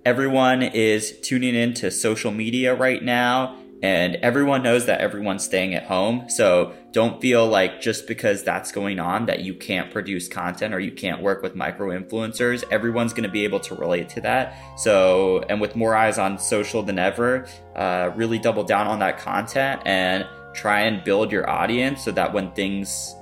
everyone 0.03 0.61
is 0.61 1.19
tuning 1.21 1.55
into 1.55 1.89
social 1.89 2.31
media 2.31 2.75
right 2.75 3.03
now 3.03 3.57
and 3.85 4.15
everyone 4.23 4.63
knows 4.63 4.87
that 4.87 4.99
everyone's 4.99 5.43
staying 5.43 5.75
at 5.75 5.83
home. 5.83 6.27
So 6.27 6.73
don't 6.91 7.21
feel 7.21 7.45
like 7.45 7.81
just 7.81 8.07
because 8.07 8.43
that's 8.43 8.71
going 8.71 8.99
on 8.99 9.27
that 9.27 9.41
you 9.41 9.53
can't 9.53 9.91
produce 9.91 10.27
content 10.27 10.73
or 10.73 10.79
you 10.79 10.91
can't 10.91 11.21
work 11.21 11.43
with 11.43 11.53
micro 11.53 11.89
influencers. 11.89 12.63
Everyone's 12.71 13.13
going 13.13 13.25
to 13.25 13.29
be 13.29 13.43
able 13.43 13.59
to 13.59 13.75
relate 13.75 14.09
to 14.09 14.21
that. 14.21 14.57
So, 14.75 15.45
and 15.49 15.61
with 15.61 15.75
more 15.75 15.93
eyes 15.95 16.17
on 16.17 16.39
social 16.39 16.81
than 16.81 16.97
ever, 16.97 17.45
uh, 17.75 18.09
really 18.15 18.39
double 18.39 18.63
down 18.63 18.87
on 18.87 18.97
that 18.99 19.19
content 19.19 19.83
and 19.85 20.25
try 20.55 20.81
and 20.81 21.03
build 21.03 21.31
your 21.31 21.47
audience 21.47 22.03
so 22.03 22.11
that 22.13 22.33
when 22.33 22.53
things 22.53 23.15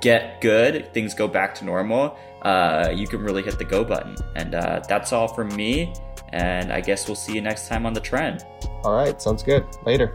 get 0.00 0.40
good, 0.40 0.90
things 0.94 1.12
go 1.12 1.28
back 1.28 1.54
to 1.56 1.66
normal, 1.66 2.16
uh, 2.42 2.90
you 2.94 3.06
can 3.06 3.22
really 3.22 3.42
hit 3.42 3.58
the 3.58 3.64
go 3.64 3.84
button. 3.84 4.16
And 4.36 4.54
uh, 4.54 4.80
that's 4.88 5.12
all 5.12 5.28
from 5.28 5.54
me. 5.54 5.92
And 6.30 6.72
I 6.72 6.80
guess 6.80 7.06
we'll 7.08 7.14
see 7.14 7.34
you 7.34 7.42
next 7.42 7.68
time 7.68 7.84
on 7.84 7.92
the 7.92 8.00
trend. 8.00 8.46
All 8.84 8.94
right. 8.94 9.20
Sounds 9.20 9.42
good. 9.42 9.66
Later. 9.84 10.14